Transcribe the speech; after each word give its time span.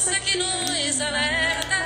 força 0.00 0.20
que 0.20 0.38
nos 0.38 1.00
alerta. 1.00 1.76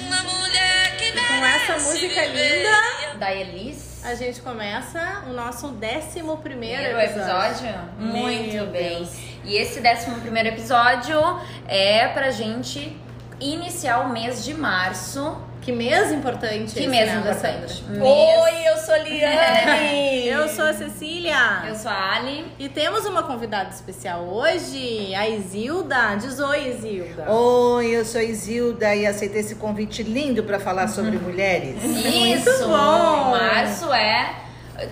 Uma 0.00 0.22
mulher 0.22 0.96
que 0.96 1.12
Com 1.12 1.44
essa 1.46 1.72
música 1.74 2.24
linda, 2.26 3.18
Da 3.18 3.32
Elis. 3.32 4.04
a 4.04 4.14
gente 4.14 4.40
começa 4.40 5.22
o 5.28 5.32
nosso 5.32 5.66
11 5.68 5.76
primeiro 6.42 6.82
Primeiro 6.82 6.98
episódio. 7.00 7.66
episódio? 7.68 7.78
Muito 7.98 8.52
Meu 8.52 8.66
bem. 8.66 8.98
Deus. 8.98 9.10
E 9.44 9.56
esse 9.56 9.78
11 9.80 10.20
primeiro 10.20 10.48
episódio 10.48 11.18
é 11.68 12.08
pra 12.08 12.30
gente 12.30 12.96
iniciar 13.40 14.00
o 14.00 14.08
mês 14.12 14.44
de 14.44 14.52
março. 14.54 15.36
Que 15.66 15.72
mês 15.72 16.12
importante 16.12 16.74
Que 16.74 16.86
mês 16.86 17.12
né, 17.12 17.18
importante? 17.18 17.82
Mês- 17.88 18.66
eu 18.66 18.76
sou 18.76 18.96
Liane! 19.02 20.28
Eu 20.30 20.48
sou 20.48 20.64
a 20.64 20.72
Cecília. 20.72 21.64
Eu 21.66 21.74
sou 21.74 21.90
a 21.90 22.14
Ali. 22.14 22.46
E 22.56 22.68
temos 22.68 23.04
uma 23.04 23.24
convidada 23.24 23.70
especial 23.70 24.22
hoje, 24.28 25.12
a 25.12 25.28
Isilda. 25.28 26.14
Diz 26.20 26.38
oi, 26.38 26.68
Isilda. 26.68 27.28
Oi, 27.28 27.96
eu 27.96 28.04
sou 28.04 28.20
Isilda 28.20 28.94
e 28.94 29.06
aceitei 29.06 29.40
esse 29.40 29.56
convite 29.56 30.04
lindo 30.04 30.44
para 30.44 30.60
falar 30.60 30.86
sobre 30.86 31.18
mulheres. 31.18 31.82
Isso! 31.82 32.68
bom. 32.68 33.30
Março 33.32 33.92
é. 33.92 34.36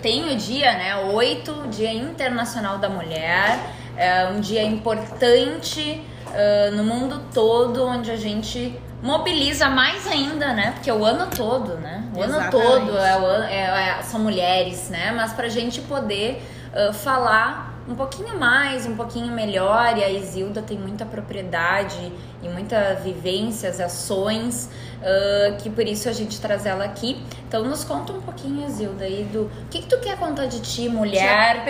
Tem 0.02 0.32
o 0.32 0.36
dia, 0.36 0.72
né? 0.72 0.96
8, 0.96 1.68
Dia 1.68 1.92
Internacional 1.92 2.78
da 2.78 2.88
Mulher. 2.88 3.60
É 3.96 4.26
um 4.26 4.40
dia 4.40 4.64
importante 4.64 6.02
ah, 6.34 6.70
no 6.72 6.84
mundo 6.84 7.20
todo, 7.32 7.84
onde 7.86 8.10
a 8.10 8.16
gente 8.16 8.78
mobiliza 9.02 9.68
mais 9.68 10.06
ainda, 10.06 10.52
né? 10.54 10.72
Porque 10.72 10.88
é 10.90 10.94
o 10.94 11.04
ano 11.04 11.26
todo, 11.34 11.76
né? 11.76 12.04
O 12.16 12.22
ano 12.22 12.36
Exatamente. 12.36 12.66
todo 12.66 12.98
é 12.98 13.16
o 13.20 13.24
ano- 13.26 13.44
é- 13.44 13.98
é- 13.98 14.02
são 14.02 14.20
mulheres, 14.20 14.88
né? 14.90 15.12
Mas 15.14 15.32
pra 15.32 15.48
gente 15.48 15.80
poder 15.82 16.42
ah, 16.74 16.92
falar 16.92 17.73
um 17.86 17.94
pouquinho 17.94 18.38
mais, 18.38 18.86
um 18.86 18.96
pouquinho 18.96 19.32
melhor, 19.32 19.96
e 19.98 20.04
a 20.04 20.10
Isilda 20.10 20.62
tem 20.62 20.78
muita 20.78 21.04
propriedade 21.04 22.12
e 22.42 22.48
muita 22.48 22.94
vivências, 22.94 23.80
ações, 23.80 24.68
ah, 25.02 25.56
que 25.58 25.68
por 25.68 25.86
isso 25.86 26.08
a 26.08 26.12
gente 26.12 26.40
traz 26.40 26.64
ela 26.64 26.84
aqui. 26.84 27.22
Então 27.46 27.62
nos 27.62 27.84
conta 27.84 28.12
um 28.12 28.22
pouquinho, 28.22 28.66
Isilda, 28.66 29.04
aí 29.04 29.24
do 29.24 29.42
o 29.42 29.68
que, 29.70 29.82
que 29.82 29.86
tu 29.86 29.98
quer 30.00 30.16
contar 30.16 30.46
de 30.46 30.60
ti, 30.60 30.88
mulher 30.88 31.62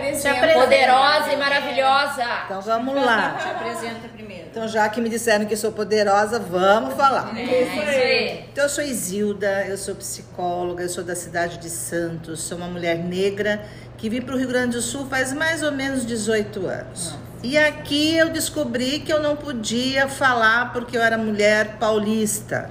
poderosa 0.54 1.32
e 1.32 1.36
maravilhosa. 1.36 2.24
Então 2.44 2.60
vamos 2.60 2.94
lá. 2.94 3.32
Te 3.42 3.48
apresenta 3.48 4.08
primeiro. 4.08 4.44
Então, 4.50 4.68
já 4.68 4.88
que 4.88 5.00
me 5.00 5.08
disseram 5.08 5.46
que 5.46 5.56
sou 5.56 5.72
poderosa, 5.72 6.38
vamos 6.38 6.94
falar. 6.94 7.36
É, 7.36 7.62
isso 7.62 7.80
aí. 7.80 8.44
Então, 8.52 8.62
eu 8.64 8.70
sou 8.70 8.84
Isilda, 8.84 9.66
eu 9.66 9.76
sou 9.76 9.96
psicóloga, 9.96 10.84
eu 10.84 10.88
sou 10.88 11.02
da 11.02 11.16
cidade 11.16 11.58
de 11.58 11.68
Santos, 11.68 12.40
sou 12.40 12.58
uma 12.58 12.68
mulher 12.68 12.96
negra 12.96 13.64
que 13.96 14.08
vim 14.08 14.20
para 14.20 14.34
o 14.34 14.38
Rio 14.38 14.48
Grande 14.48 14.76
do 14.76 14.82
Sul 14.82 15.06
faz 15.06 15.32
mais 15.32 15.62
ou 15.62 15.72
menos 15.72 16.04
18 16.04 16.66
anos. 16.66 17.14
E 17.42 17.58
aqui 17.58 18.16
eu 18.16 18.30
descobri 18.30 19.00
que 19.00 19.12
eu 19.12 19.22
não 19.22 19.36
podia 19.36 20.08
falar 20.08 20.72
porque 20.72 20.96
eu 20.96 21.02
era 21.02 21.18
mulher 21.18 21.76
paulista. 21.78 22.70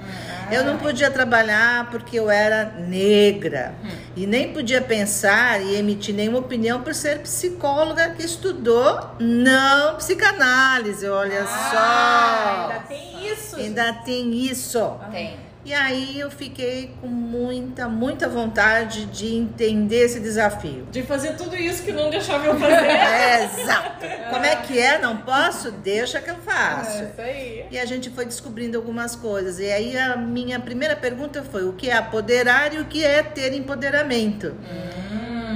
Eu 0.50 0.64
não 0.64 0.78
podia 0.78 1.10
trabalhar 1.10 1.90
porque 1.90 2.18
eu 2.18 2.28
era 2.28 2.74
negra. 2.80 3.72
E 4.16 4.26
nem 4.26 4.52
podia 4.52 4.82
pensar 4.82 5.62
e 5.62 5.76
emitir 5.76 6.12
nenhuma 6.12 6.40
opinião 6.40 6.82
por 6.82 6.92
ser 6.92 7.20
psicóloga 7.20 8.10
que 8.10 8.24
estudou 8.24 9.14
não 9.20 9.94
psicanálise, 9.94 11.08
olha 11.08 11.46
só. 11.46 12.72
Ainda 12.72 12.84
tem 12.88 13.28
isso. 13.32 13.56
Ainda 13.56 13.92
tem 13.92 14.34
isso. 14.34 14.96
Tem. 15.12 15.53
E 15.64 15.72
aí 15.72 16.20
eu 16.20 16.30
fiquei 16.30 16.90
com 17.00 17.06
muita, 17.06 17.88
muita 17.88 18.28
vontade 18.28 19.06
de 19.06 19.34
entender 19.34 20.04
esse 20.04 20.20
desafio. 20.20 20.86
De 20.90 21.02
fazer 21.02 21.36
tudo 21.36 21.56
isso 21.56 21.82
que 21.82 21.90
não 21.90 22.10
deixava 22.10 22.46
eu 22.46 22.58
fazer. 22.58 22.86
É, 22.86 23.44
exato. 23.62 24.06
Como 24.30 24.44
é 24.44 24.56
que 24.56 24.78
é? 24.78 24.98
Não 24.98 25.16
posso? 25.18 25.70
Deixa 25.70 26.20
que 26.20 26.30
eu 26.30 26.36
faço. 26.36 27.02
Isso 27.04 27.20
aí. 27.20 27.64
E 27.70 27.78
a 27.78 27.86
gente 27.86 28.10
foi 28.10 28.26
descobrindo 28.26 28.76
algumas 28.76 29.16
coisas. 29.16 29.58
E 29.58 29.70
aí 29.70 29.96
a 29.96 30.16
minha 30.16 30.60
primeira 30.60 30.94
pergunta 30.94 31.42
foi: 31.42 31.64
o 31.64 31.72
que 31.72 31.88
é 31.88 31.96
apoderar 31.96 32.74
e 32.74 32.78
o 32.80 32.84
que 32.84 33.02
é 33.02 33.22
ter 33.22 33.54
empoderamento? 33.54 34.54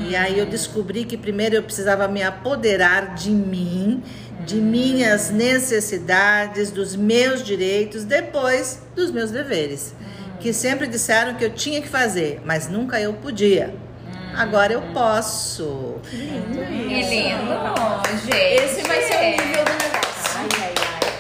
E 0.09 0.17
aí 0.17 0.39
eu 0.39 0.47
descobri 0.47 1.05
que 1.05 1.19
primeiro 1.19 1.57
eu 1.57 1.63
precisava 1.63 2.09
me 2.09 2.23
apoderar 2.23 3.15
de 3.15 3.31
mim, 3.31 4.03
de 4.45 4.57
minhas 4.57 5.31
necessidades, 5.31 6.71
dos 6.71 6.95
meus 6.97 7.43
direitos, 7.43 8.05
depois 8.05 8.81
dos 8.95 9.11
meus 9.11 9.31
deveres. 9.31 9.95
Que 10.41 10.53
sempre 10.53 10.87
disseram 10.87 11.35
que 11.35 11.45
eu 11.45 11.51
tinha 11.51 11.81
que 11.81 11.89
fazer, 11.89 12.41
mas 12.45 12.69
nunca 12.69 13.01
eu 13.01 13.13
podia. 13.15 13.75
Agora 14.37 14.73
eu 14.73 14.83
posso. 14.95 15.97
Que 16.09 16.17
lindo, 16.17 16.55
gente. 18.25 18.37
Esse 18.37 18.87
vai 18.87 19.03
ser 19.03 19.17
o 19.17 19.47
nível 19.47 19.65
do 19.65 19.73
negócio. 19.73 20.39
Ai, 20.39 20.49
ai, 20.61 20.75
ai. 20.77 21.13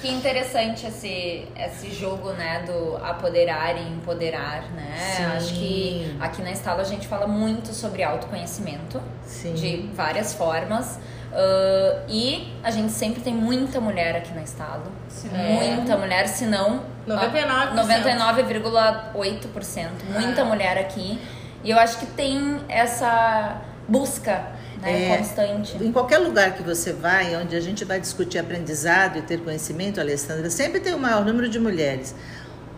Que 0.00 0.08
interessante 0.08 0.86
esse, 0.86 1.46
esse 1.54 1.90
jogo, 1.94 2.32
né, 2.32 2.64
do 2.66 2.96
apoderar 2.96 3.76
e 3.76 3.88
empoderar, 3.92 4.62
né? 4.72 4.96
Sim. 5.16 5.24
Acho 5.24 5.54
que 5.54 6.16
aqui 6.18 6.42
na 6.42 6.50
Estalo 6.50 6.80
a 6.80 6.84
gente 6.84 7.06
fala 7.06 7.26
muito 7.26 7.74
sobre 7.74 8.02
autoconhecimento, 8.02 9.02
Sim. 9.26 9.52
de 9.52 9.90
várias 9.94 10.32
formas. 10.32 10.98
Ah, 11.34 12.02
e 12.08 12.52
a 12.62 12.70
gente 12.70 12.92
sempre 12.92 13.20
tem 13.22 13.34
muita 13.34 13.80
mulher 13.80 14.14
aqui 14.16 14.32
na 14.34 14.42
Estalo. 14.42 14.84
Muita 15.32 15.96
mulher, 15.96 16.26
se 16.28 16.44
não... 16.46 16.82
99%. 17.08 17.74
99,8%. 17.74 19.88
Muita 20.10 20.44
mulher 20.44 20.78
aqui. 20.78 21.18
E 21.64 21.70
eu 21.70 21.78
acho 21.78 21.98
que 21.98 22.06
tem 22.06 22.60
essa 22.68 23.60
busca 23.88 24.42
né, 24.80 25.12
É. 25.12 25.16
constante. 25.16 25.76
Em 25.82 25.92
qualquer 25.92 26.18
lugar 26.18 26.52
que 26.52 26.62
você 26.62 26.92
vai, 26.92 27.34
onde 27.36 27.56
a 27.56 27.60
gente 27.60 27.84
vai 27.84 28.00
discutir 28.00 28.38
aprendizado 28.38 29.18
e 29.18 29.22
ter 29.22 29.40
conhecimento, 29.40 30.00
Alessandra, 30.00 30.50
sempre 30.50 30.80
tem 30.80 30.94
o 30.94 30.98
maior 30.98 31.24
número 31.24 31.48
de 31.48 31.58
mulheres. 31.58 32.14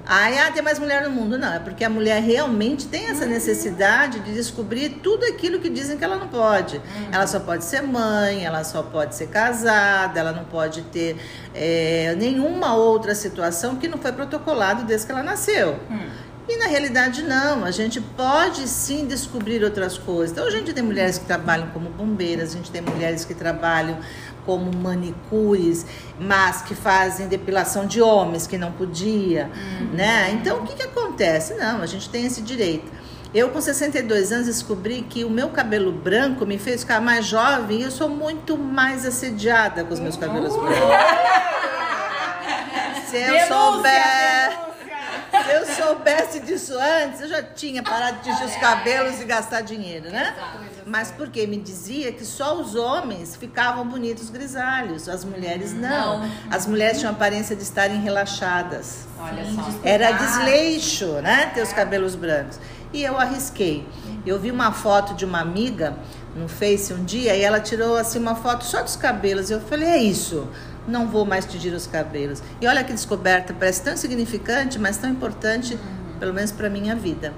Ai, 0.06 0.38
ah, 0.38 0.50
tem 0.52 0.62
mais 0.62 0.78
mulher 0.78 1.02
no 1.02 1.10
mundo. 1.10 1.38
Não, 1.38 1.54
é 1.54 1.58
porque 1.58 1.82
a 1.82 1.88
mulher 1.88 2.22
realmente 2.22 2.86
tem 2.86 3.06
essa 3.06 3.24
necessidade 3.24 4.20
de 4.20 4.34
descobrir 4.34 5.00
tudo 5.02 5.24
aquilo 5.24 5.58
que 5.60 5.70
dizem 5.70 5.96
que 5.96 6.04
ela 6.04 6.16
não 6.16 6.28
pode. 6.28 6.80
Ela 7.10 7.26
só 7.26 7.40
pode 7.40 7.64
ser 7.64 7.82
mãe, 7.82 8.44
ela 8.44 8.64
só 8.64 8.82
pode 8.82 9.14
ser 9.14 9.28
casada, 9.28 10.20
ela 10.20 10.32
não 10.32 10.44
pode 10.44 10.82
ter 10.82 11.16
é, 11.54 12.14
nenhuma 12.18 12.74
outra 12.74 13.14
situação 13.14 13.76
que 13.76 13.88
não 13.88 13.96
foi 13.96 14.12
protocolado 14.12 14.84
desde 14.84 15.06
que 15.06 15.12
ela 15.12 15.22
nasceu. 15.22 15.78
E 16.46 16.58
na 16.58 16.66
realidade 16.66 17.22
não, 17.22 17.64
a 17.64 17.70
gente 17.70 18.02
pode 18.02 18.68
sim 18.68 19.06
descobrir 19.06 19.64
outras 19.64 19.96
coisas. 19.96 20.32
Então 20.32 20.46
a 20.46 20.50
gente 20.50 20.74
tem 20.74 20.84
mulheres 20.84 21.16
que 21.16 21.24
trabalham 21.24 21.68
como 21.68 21.88
bombeiras, 21.88 22.50
a 22.50 22.56
gente 22.58 22.70
tem 22.70 22.82
mulheres 22.82 23.24
que 23.24 23.32
trabalham 23.32 23.98
como 24.44 24.72
manicures, 24.74 25.86
mas 26.18 26.62
que 26.62 26.74
fazem 26.74 27.28
depilação 27.28 27.86
de 27.86 28.00
homens 28.00 28.46
que 28.46 28.58
não 28.58 28.72
podia, 28.72 29.50
né? 29.92 30.30
Então 30.32 30.58
o 30.58 30.66
que, 30.66 30.74
que 30.74 30.82
acontece? 30.82 31.54
Não, 31.54 31.80
a 31.82 31.86
gente 31.86 32.08
tem 32.08 32.26
esse 32.26 32.42
direito. 32.42 32.90
Eu 33.34 33.48
com 33.50 33.60
62 33.60 34.30
anos 34.30 34.46
descobri 34.46 35.02
que 35.02 35.24
o 35.24 35.30
meu 35.30 35.48
cabelo 35.48 35.90
branco 35.90 36.46
me 36.46 36.56
fez 36.56 36.82
ficar 36.82 37.00
mais 37.00 37.26
jovem 37.26 37.80
e 37.80 37.82
eu 37.82 37.90
sou 37.90 38.08
muito 38.08 38.56
mais 38.56 39.04
assediada 39.04 39.82
com 39.82 39.92
os 39.92 39.98
meus 39.98 40.16
cabelos 40.16 40.54
brancos. 40.54 40.78
Se 43.10 43.16
eu 43.16 43.46
souber, 43.48 44.63
se 45.44 45.50
eu 45.50 45.66
soubesse 45.66 46.40
disso 46.40 46.74
antes, 46.78 47.20
eu 47.20 47.28
já 47.28 47.42
tinha 47.42 47.82
parado 47.82 48.18
de 48.18 48.24
tingir 48.24 48.44
os 48.44 48.56
cabelos 48.56 49.20
e 49.20 49.24
gastar 49.24 49.60
dinheiro, 49.60 50.10
né? 50.10 50.34
Mas 50.86 51.10
porque 51.10 51.46
me 51.46 51.56
dizia 51.56 52.12
que 52.12 52.24
só 52.24 52.56
os 52.56 52.74
homens 52.74 53.36
ficavam 53.36 53.86
bonitos 53.86 54.30
grisalhos, 54.30 55.08
as 55.08 55.24
mulheres 55.24 55.72
não. 55.72 56.28
As 56.50 56.66
mulheres 56.66 56.98
tinham 56.98 57.12
a 57.12 57.14
aparência 57.14 57.54
de 57.54 57.62
estarem 57.62 58.00
relaxadas. 58.00 59.06
Olha 59.18 59.44
só. 59.44 59.70
Era 59.82 60.12
desleixo, 60.12 61.06
né? 61.22 61.50
Ter 61.54 61.62
os 61.62 61.72
cabelos 61.72 62.14
brancos. 62.14 62.58
E 62.92 63.02
eu 63.02 63.18
arrisquei. 63.18 63.86
Eu 64.24 64.38
vi 64.38 64.50
uma 64.50 64.72
foto 64.72 65.14
de 65.14 65.24
uma 65.24 65.40
amiga 65.40 65.96
no 66.34 66.48
Face 66.48 66.92
um 66.92 67.04
dia 67.04 67.34
e 67.36 67.42
ela 67.42 67.60
tirou 67.60 67.96
assim 67.96 68.18
uma 68.18 68.34
foto 68.34 68.64
só 68.64 68.82
dos 68.82 68.96
cabelos. 68.96 69.50
Eu 69.50 69.60
falei, 69.60 69.88
é 69.88 69.98
isso. 69.98 70.48
Não 70.86 71.08
vou 71.08 71.24
mais 71.24 71.44
tingir 71.44 71.72
os 71.72 71.86
cabelos. 71.86 72.42
E 72.60 72.66
olha 72.66 72.84
que 72.84 72.92
descoberta, 72.92 73.54
parece 73.54 73.82
tão 73.82 73.94
insignificante, 73.94 74.78
mas 74.78 74.96
tão 74.96 75.10
importante, 75.10 75.78
pelo 76.18 76.34
menos 76.34 76.52
para 76.52 76.68
minha 76.68 76.94
vida. 76.94 77.32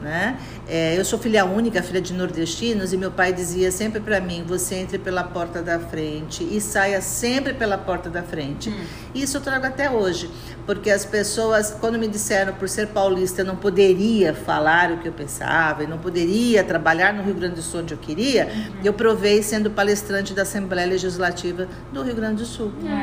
Né? 0.00 0.38
É, 0.66 0.98
eu 0.98 1.04
sou 1.04 1.18
filha 1.18 1.44
única, 1.44 1.82
filha 1.82 2.00
de 2.00 2.14
nordestinos, 2.14 2.92
e 2.92 2.96
meu 2.96 3.10
pai 3.10 3.34
dizia 3.34 3.70
sempre 3.70 4.00
para 4.00 4.18
mim: 4.18 4.44
você 4.46 4.76
entre 4.76 4.98
pela 4.98 5.22
porta 5.22 5.60
da 5.60 5.78
frente 5.78 6.42
e 6.42 6.58
saia 6.60 7.02
sempre 7.02 7.52
pela 7.52 7.76
porta 7.76 8.08
da 8.08 8.22
frente. 8.22 8.74
Isso 9.14 9.36
eu 9.36 9.40
trago 9.42 9.66
até 9.66 9.90
hoje, 9.90 10.30
porque 10.64 10.90
as 10.90 11.04
pessoas, 11.04 11.76
quando 11.78 11.98
me 11.98 12.08
disseram 12.08 12.54
por 12.54 12.68
ser 12.68 12.88
paulista, 12.88 13.42
eu 13.42 13.44
não 13.44 13.56
poderia 13.56 14.32
falar 14.32 14.90
o 14.90 14.98
que 14.98 15.08
eu 15.08 15.12
pensava, 15.12 15.84
e 15.84 15.86
não 15.86 15.98
poderia 15.98 16.64
trabalhar 16.64 17.12
no 17.12 17.22
Rio 17.22 17.34
Grande 17.34 17.56
do 17.56 17.62
Sul 17.62 17.80
onde 17.80 17.92
eu 17.92 17.98
queria, 17.98 18.50
eu 18.82 18.94
provei 18.94 19.42
sendo 19.42 19.70
palestrante 19.70 20.32
da 20.32 20.42
Assembleia 20.42 20.88
Legislativa 20.88 21.68
do 21.92 22.02
Rio 22.02 22.14
Grande 22.14 22.36
do 22.36 22.46
Sul. 22.46 22.72
Pega 22.80 22.94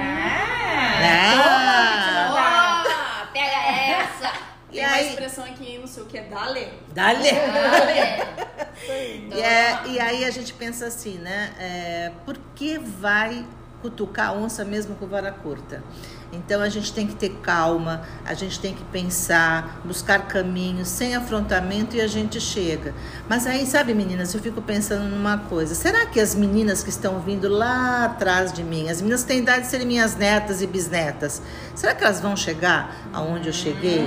essa! 1.03 2.16
Aí, 4.97 5.09
expressão 5.09 5.43
aqui 5.45 5.77
no 5.77 5.87
sul 5.87 6.05
que 6.05 6.17
é 6.17 6.23
dale. 6.23 6.67
dale! 6.93 7.29
Então, 9.25 9.37
E, 9.37 9.41
é- 9.41 9.81
e 9.87 9.99
aí 9.99 10.23
a 10.25 10.31
gente 10.31 10.53
pensa 10.53 10.85
assim, 10.85 11.17
né? 11.17 11.51
é, 11.59 12.11
por 12.25 12.37
que 12.55 12.77
vai 12.77 13.45
cutucar 13.81 14.29
a 14.29 14.33
onça 14.33 14.65
mesmo 14.65 14.95
com 14.95 15.05
vara 15.07 15.31
curta. 15.31 15.83
Então 16.33 16.61
a 16.61 16.67
gente 16.67 16.91
tem 16.91 17.05
que 17.07 17.15
ter 17.15 17.29
calma, 17.41 18.01
a 18.25 18.33
gente 18.33 18.59
tem 18.59 18.73
que 18.73 18.83
pensar, 18.85 19.79
buscar 19.85 20.27
caminhos, 20.27 20.87
sem 20.89 21.15
afrontamento 21.15 21.95
e 21.95 22.01
a 22.01 22.07
gente 22.07 22.41
chega. 22.41 22.93
Mas 23.29 23.45
aí, 23.47 23.65
sabe, 23.65 23.93
meninas, 23.93 24.33
eu 24.33 24.41
fico 24.41 24.61
pensando 24.61 25.03
numa 25.05 25.37
coisa: 25.37 25.73
será 25.75 26.05
que 26.07 26.19
as 26.19 26.33
meninas 26.35 26.83
que 26.83 26.89
estão 26.89 27.19
vindo 27.21 27.47
lá 27.47 28.05
atrás 28.05 28.51
de 28.51 28.63
mim, 28.63 28.89
as 28.89 28.99
meninas 28.99 29.21
que 29.21 29.27
têm 29.29 29.39
idade 29.39 29.61
de 29.61 29.67
serem 29.67 29.85
minhas 29.87 30.15
netas 30.15 30.61
e 30.61 30.67
bisnetas, 30.67 31.41
será 31.75 31.93
que 31.95 32.03
elas 32.03 32.19
vão 32.19 32.35
chegar 32.35 32.95
aonde 33.13 33.47
eu 33.47 33.53
cheguei? 33.53 34.05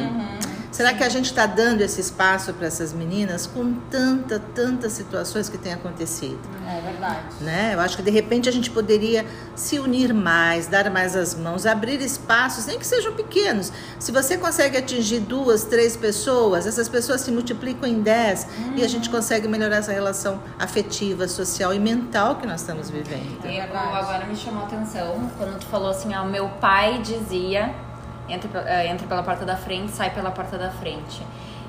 Será 0.71 0.95
que 0.95 1.03
a 1.03 1.09
gente 1.09 1.27
está 1.27 1.47
dando 1.47 1.81
esse 1.81 2.01
espaço 2.01 2.55
para 2.55 2.69
essas 2.69 2.93
meninas 2.93 3.47
com 3.47 3.75
tanta, 3.91 4.39
tantas 4.39 4.93
situações 4.93 5.49
que 5.49 5.59
têm 5.59 5.73
acontecido? 5.73 6.39
É 6.69 6.81
verdade. 6.81 7.21
Né? 7.41 7.75
Eu 7.75 7.81
acho 7.81 7.97
que 7.97 8.03
de 8.03 8.11
repente 8.11 8.49
a 8.49 8.53
gente 8.53 8.71
poderia 8.71 9.27
se 9.57 9.81
unir 9.81 10.15
mais, 10.15 10.69
dar 10.69 10.89
mais 10.89 11.17
as 11.17 11.35
mãos, 11.35 11.67
abrir 11.67 12.01
espaços, 12.01 12.67
nem 12.67 12.79
que 12.79 12.87
sejam 12.87 13.13
pequenos. 13.15 13.73
Se 13.99 14.13
você 14.13 14.39
consegue 14.39 14.77
atingir 14.77 15.21
duas, 15.21 15.65
três 15.65 15.97
pessoas, 15.97 16.67
essas 16.67 16.89
pessoas 16.89 17.21
se 17.23 17.33
multiplicam 17.33 17.89
em 17.89 18.01
dez 18.01 18.47
e 18.77 18.85
a 18.85 18.89
gente 18.89 19.11
consegue 19.11 19.49
melhorar 19.49 19.77
essa 19.77 19.93
relação 19.93 20.41
afetiva, 20.59 21.27
social 21.27 21.75
e 21.75 21.81
mental 21.81 22.37
que 22.37 22.47
nós 22.47 22.61
estamos 22.61 22.89
vivendo. 22.89 23.45
Eu, 23.45 23.77
agora 23.77 24.25
me 24.27 24.37
chamou 24.37 24.63
a 24.63 24.67
atenção 24.67 25.31
quando 25.37 25.59
tu 25.59 25.67
falou 25.67 25.91
assim, 25.91 26.15
ó, 26.15 26.25
meu 26.25 26.49
pai 26.61 27.01
dizia, 27.03 27.75
entra, 28.33 28.61
eh, 28.67 28.87
entra 28.89 29.07
pela 29.07 29.23
porta 29.23 29.45
da 29.45 29.57
frente, 29.57 29.91
sai 29.93 30.11
pela 30.11 30.31
porta 30.31 30.57
da 30.59 30.71
frente. 30.71 31.23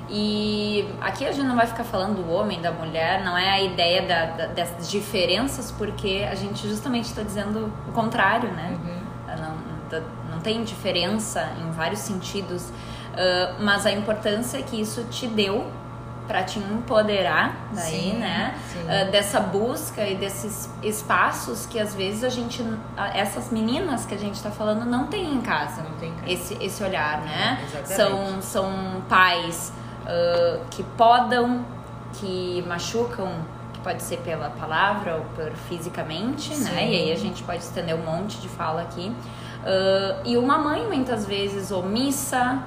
E 0.08 0.86
aqui 1.00 1.24
a 1.26 1.32
gente 1.32 1.46
não 1.46 1.56
vai 1.56 1.66
ficar 1.66 1.84
falando 1.84 2.22
do 2.22 2.30
homem, 2.32 2.60
da 2.60 2.70
mulher, 2.70 3.24
não 3.24 3.36
é 3.38 3.48
a 3.50 3.62
ideia 3.62 4.02
da, 4.02 4.26
da- 4.26 4.46
das 4.52 4.90
diferenças, 4.90 5.70
porque 5.72 6.26
a 6.30 6.34
gente 6.34 6.68
justamente 6.68 7.06
está 7.06 7.22
dizendo 7.22 7.72
o 7.88 7.92
contrário, 7.92 8.50
né? 8.52 8.76
Não, 9.40 9.88
da- 9.88 10.06
não 10.30 10.40
tem 10.40 10.62
diferença 10.64 11.48
em 11.62 11.70
vários 11.70 12.00
sentidos, 12.00 12.70
mas 13.60 13.86
a 13.86 13.92
importância 13.92 14.60
que 14.62 14.80
isso 14.80 15.04
te 15.04 15.26
deu 15.26 15.70
para 16.32 16.42
te 16.44 16.58
empoderar 16.58 17.54
daí, 17.74 18.12
Sim, 18.12 18.12
né? 18.14 18.54
sim. 18.72 18.78
Ah, 18.88 19.04
dessa 19.10 19.38
busca 19.38 20.00
e 20.08 20.14
desses 20.14 20.66
espaços 20.82 21.66
que 21.66 21.78
às 21.78 21.94
vezes 21.94 22.24
a 22.24 22.30
gente, 22.30 22.64
a- 22.96 23.08
essas 23.14 23.50
meninas 23.50 24.06
que 24.06 24.14
a 24.14 24.18
gente 24.18 24.42
tá 24.42 24.50
falando 24.50 24.86
não 24.86 25.08
tem 25.08 25.30
em 25.34 25.42
casa. 25.42 25.82
Não 25.82 25.90
tem 25.98 26.08
em 26.08 26.14
casa. 26.14 26.32
Esse, 26.32 26.54
esse 26.58 26.82
olhar, 26.82 27.20
né? 27.20 27.60
Exatamente. 27.62 27.92
São, 27.94 28.40
são 28.40 29.02
pais 29.10 29.74
ah, 30.06 30.60
que 30.70 30.82
podam, 30.96 31.66
que 32.14 32.64
machucam, 32.66 33.30
que 33.74 33.80
pode 33.80 34.02
ser 34.02 34.16
pela 34.20 34.48
palavra 34.48 35.16
ou 35.16 35.24
por 35.36 35.52
fisicamente, 35.68 36.48
né? 36.56 36.70
Sim. 36.70 36.76
E 36.76 36.94
aí 36.96 37.12
a 37.12 37.16
gente 37.16 37.42
pode 37.42 37.58
estender 37.62 37.94
um 37.94 38.02
monte 38.06 38.38
de 38.40 38.48
fala 38.48 38.80
aqui. 38.80 39.14
Ah, 39.66 40.16
e 40.24 40.38
uma 40.38 40.56
mãe 40.56 40.82
muitas 40.86 41.26
vezes 41.26 41.70
omissa, 41.70 42.58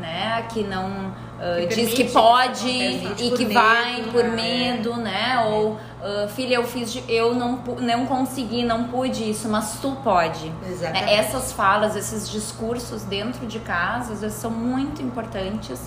né? 0.00 0.44
Que 0.48 0.62
não 0.64 1.12
ah, 1.38 1.66
Que 1.68 1.74
diz 1.74 1.94
que 1.94 2.04
pode 2.04 2.68
e 2.68 3.30
que 3.36 3.44
medo, 3.44 3.54
vai 3.54 4.02
por 4.12 4.24
né? 4.24 4.30
medo, 4.30 4.96
né? 4.96 5.44
Ou 5.48 5.78
ah, 6.02 6.28
filha, 6.28 6.56
eu 6.56 6.64
fiz, 6.64 7.02
eu 7.08 7.34
não, 7.34 7.62
não 7.80 8.04
consegui, 8.06 8.62
não 8.62 8.84
pude 8.84 9.30
isso, 9.30 9.48
mas 9.48 9.78
tu 9.80 9.96
pode. 10.04 10.52
Exatamente. 10.68 11.10
É, 11.10 11.16
Essas 11.16 11.52
falas, 11.52 11.96
esses 11.96 12.28
discursos 12.28 13.04
dentro 13.04 13.46
de 13.46 13.58
casa, 13.60 14.12
às 14.12 14.20
vezes 14.20 14.36
são 14.36 14.50
muito 14.50 15.00
importantes 15.00 15.80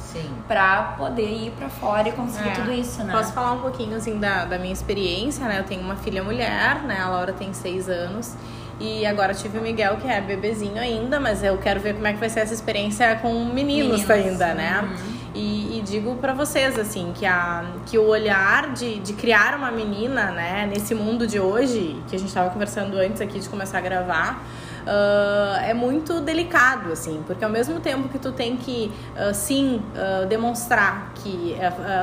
pra 0.48 0.95
poder 0.98 1.30
ir 1.30 1.51
pra 1.51 1.69
fora 1.69 2.09
e 2.09 2.12
conseguir 2.12 2.50
É. 2.50 2.54
tudo 2.54 2.71
isso, 2.71 3.04
né? 3.04 3.13
Posso 3.13 3.31
falar 3.33 3.51
um 3.54 3.59
pouquinho 3.62 3.95
assim 3.95 4.18
da, 4.18 4.45
da 4.45 4.57
minha 4.57 4.74
experiência, 4.74 5.45
né? 5.48 5.59
Eu 5.59 5.63
tenho 5.65 5.81
uma 5.81 5.95
filha 5.95 6.24
mulher, 6.24 6.81
né? 6.83 7.00
A 7.00 7.09
Laura 7.09 7.33
tem 7.33 7.54
seis 7.54 7.88
anos. 7.88 8.36
E 8.79 9.06
agora 9.06 9.33
tive 9.33 9.57
o 9.57 9.62
Miguel, 9.62 9.97
que 9.97 10.07
é 10.07 10.21
bebezinho 10.21 10.79
ainda, 10.79 11.19
mas 11.19 11.44
eu 11.44 11.57
quero 11.57 11.79
ver 11.79 11.95
como 11.95 12.06
é 12.06 12.13
que 12.13 12.19
vai 12.19 12.29
ser 12.29 12.41
essa 12.41 12.53
experiência 12.53 13.15
com 13.15 13.33
meninos, 13.45 14.06
Meninos, 14.06 14.09
ainda, 14.12 14.53
né? 14.53 14.81
uhum. 14.81 15.18
E, 15.33 15.77
e 15.77 15.81
digo 15.81 16.15
pra 16.15 16.33
vocês, 16.33 16.77
assim, 16.79 17.12
que, 17.13 17.25
a, 17.25 17.63
que 17.85 17.97
o 17.97 18.07
olhar 18.07 18.74
de, 18.74 19.00
de 19.00 19.13
criar 19.13 19.56
uma 19.56 19.69
menina, 19.71 20.31
né, 20.31 20.68
nesse 20.71 20.95
mundo 20.95 21.27
de 21.27 21.39
hoje, 21.39 22.01
que 22.07 22.15
a 22.15 22.19
gente 22.19 22.33
tava 22.33 22.50
conversando 22.50 22.97
antes 22.97 23.21
aqui 23.21 23.39
de 23.39 23.47
começar 23.47 23.77
a 23.77 23.81
gravar, 23.81 24.44
ah, 24.87 25.59
é 25.63 25.73
muito 25.73 26.21
delicado, 26.21 26.91
assim, 26.93 27.21
porque 27.27 27.43
ao 27.43 27.51
mesmo 27.51 27.79
tempo 27.79 28.07
que 28.09 28.17
tu 28.17 28.31
tem 28.31 28.55
que, 28.55 28.91
ah, 29.17 29.33
sim, 29.33 29.81
ah, 29.95 30.25
demonstrar 30.25 31.11
que 31.15 31.55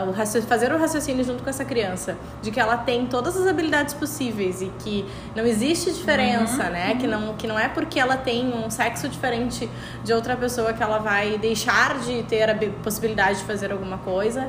o 0.07 0.11
raci- 0.13 0.43
fazer 0.43 0.71
o 0.73 0.79
raciocínio 0.79 1.25
junto 1.25 1.43
com 1.43 1.49
essa 1.51 1.65
criança, 1.65 2.17
de 2.43 2.51
que 2.51 2.61
ela 2.61 2.77
tem 2.77 3.07
todas 3.07 3.37
as 3.37 3.47
habilidades 3.47 3.95
possíveis 3.95 4.61
e 4.61 4.71
que 4.81 5.05
não 5.35 5.45
existe 5.47 5.93
diferença, 5.93 6.65
né? 6.71 6.95
Que 6.97 7.07
não, 7.07 7.35
que 7.35 7.47
não 7.47 7.59
é 7.59 7.69
porque 7.69 7.99
ela 7.99 8.17
tem 8.17 8.53
um 8.53 8.69
sexo 8.71 9.09
diferente 9.09 9.69
de 10.03 10.13
outra 10.13 10.37
pessoa 10.37 10.73
que 10.73 10.83
ela 10.83 10.99
vai 10.99 11.39
deixar 11.39 11.99
de 12.01 12.23
ter 12.25 12.51
a 12.51 12.55
bi- 12.55 12.71
possibilidade 12.83 13.39
de 13.39 13.45
fazer 13.45 13.73
alguma 13.73 13.99
coisa 13.99 14.49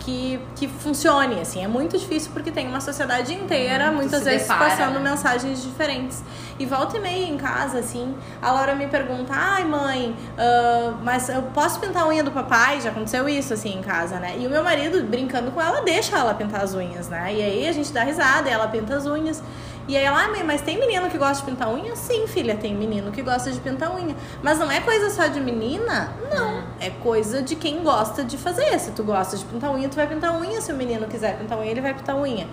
que, 0.00 0.40
que 0.56 0.68
funcione, 0.68 1.40
assim. 1.40 1.64
É 1.64 1.68
muito 1.68 1.96
difícil 1.98 2.30
porque 2.32 2.50
tem 2.50 2.66
uma 2.66 2.80
sociedade 2.80 3.32
inteira, 3.34 3.90
muitas 3.90 4.18
se 4.20 4.24
vezes, 4.24 4.42
depara, 4.48 4.70
passando 4.70 4.98
né? 5.00 5.10
mensagens 5.10 5.62
diferentes. 5.62 6.22
E 6.58 6.66
volta 6.66 6.89
e 6.96 7.00
meia 7.00 7.26
em 7.26 7.36
casa, 7.36 7.78
assim, 7.78 8.14
a 8.40 8.50
Laura 8.50 8.74
me 8.74 8.86
pergunta, 8.86 9.32
ai 9.34 9.64
mãe, 9.64 10.16
ah, 10.38 10.94
mas 11.02 11.28
eu 11.28 11.42
posso 11.54 11.80
pintar 11.80 12.04
a 12.04 12.08
unha 12.08 12.22
do 12.22 12.30
papai? 12.30 12.80
Já 12.80 12.90
aconteceu 12.90 13.28
isso, 13.28 13.54
assim, 13.54 13.78
em 13.78 13.82
casa, 13.82 14.18
né? 14.18 14.36
E 14.38 14.46
o 14.46 14.50
meu 14.50 14.62
marido, 14.62 15.02
brincando 15.04 15.50
com 15.50 15.60
ela, 15.60 15.82
deixa 15.82 16.16
ela 16.16 16.34
pintar 16.34 16.62
as 16.62 16.74
unhas, 16.74 17.08
né? 17.08 17.34
E 17.34 17.42
aí 17.42 17.68
a 17.68 17.72
gente 17.72 17.92
dá 17.92 18.02
risada 18.02 18.48
e 18.48 18.52
ela 18.52 18.68
pinta 18.68 18.96
as 18.96 19.06
unhas. 19.06 19.42
E 19.88 19.96
aí 19.96 20.04
ela, 20.04 20.22
ah, 20.22 20.28
mãe, 20.28 20.44
mas 20.44 20.60
tem 20.60 20.78
menino 20.78 21.08
que 21.10 21.18
gosta 21.18 21.44
de 21.44 21.50
pintar 21.50 21.68
unha? 21.68 21.96
Sim, 21.96 22.26
filha, 22.26 22.56
tem 22.56 22.74
menino 22.74 23.10
que 23.10 23.22
gosta 23.22 23.50
de 23.50 23.58
pintar 23.58 23.92
unha. 23.92 24.14
Mas 24.42 24.58
não 24.58 24.70
é 24.70 24.80
coisa 24.80 25.10
só 25.10 25.26
de 25.26 25.40
menina? 25.40 26.12
Não. 26.32 26.62
É 26.78 26.90
coisa 26.90 27.42
de 27.42 27.56
quem 27.56 27.82
gosta 27.82 28.22
de 28.22 28.38
fazer. 28.38 28.78
Se 28.78 28.92
tu 28.92 29.02
gosta 29.02 29.36
de 29.36 29.44
pintar 29.44 29.72
unha, 29.72 29.88
tu 29.88 29.96
vai 29.96 30.06
pintar 30.06 30.38
unha. 30.38 30.60
Se 30.60 30.72
o 30.72 30.76
menino 30.76 31.06
quiser 31.08 31.36
pintar 31.38 31.58
unha, 31.58 31.70
ele 31.70 31.80
vai 31.80 31.92
pintar 31.92 32.14
unha. 32.14 32.46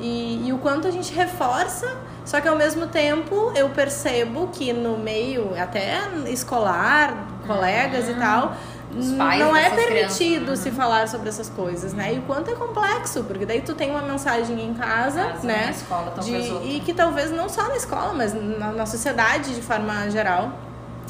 E, 0.00 0.46
e 0.46 0.52
o 0.52 0.58
quanto 0.58 0.86
a 0.86 0.90
gente 0.90 1.12
reforça, 1.12 1.96
só 2.24 2.40
que 2.40 2.48
ao 2.48 2.56
mesmo 2.56 2.86
tempo 2.86 3.52
eu 3.54 3.68
percebo 3.70 4.48
que 4.52 4.72
no 4.72 4.96
meio, 4.96 5.52
até 5.60 5.98
escolar, 6.28 7.26
colegas 7.46 8.08
e 8.08 8.14
tal, 8.14 8.54
não 8.92 9.54
é 9.54 9.70
permitido 9.70 10.44
crianças, 10.44 10.58
se 10.60 10.70
falar 10.70 11.08
sobre 11.08 11.28
essas 11.28 11.48
coisas, 11.48 11.92
né? 11.92 12.14
E 12.14 12.18
o 12.18 12.22
quanto 12.22 12.50
é 12.50 12.54
complexo, 12.54 13.24
porque 13.24 13.44
daí 13.44 13.60
tu 13.60 13.74
tem 13.74 13.90
uma 13.90 14.02
mensagem 14.02 14.60
em 14.60 14.74
casa, 14.74 15.24
Casa, 15.24 15.46
né? 15.46 15.64
na 15.66 15.70
escola, 15.70 16.10
de, 16.10 16.14
talvez 16.14 16.50
outra. 16.50 16.68
e 16.68 16.80
que 16.80 16.94
talvez 16.94 17.30
não 17.30 17.48
só 17.48 17.68
na 17.68 17.76
escola, 17.76 18.12
mas 18.14 18.32
na, 18.34 18.72
na 18.72 18.86
sociedade 18.86 19.54
de 19.54 19.62
forma 19.62 20.08
geral 20.10 20.52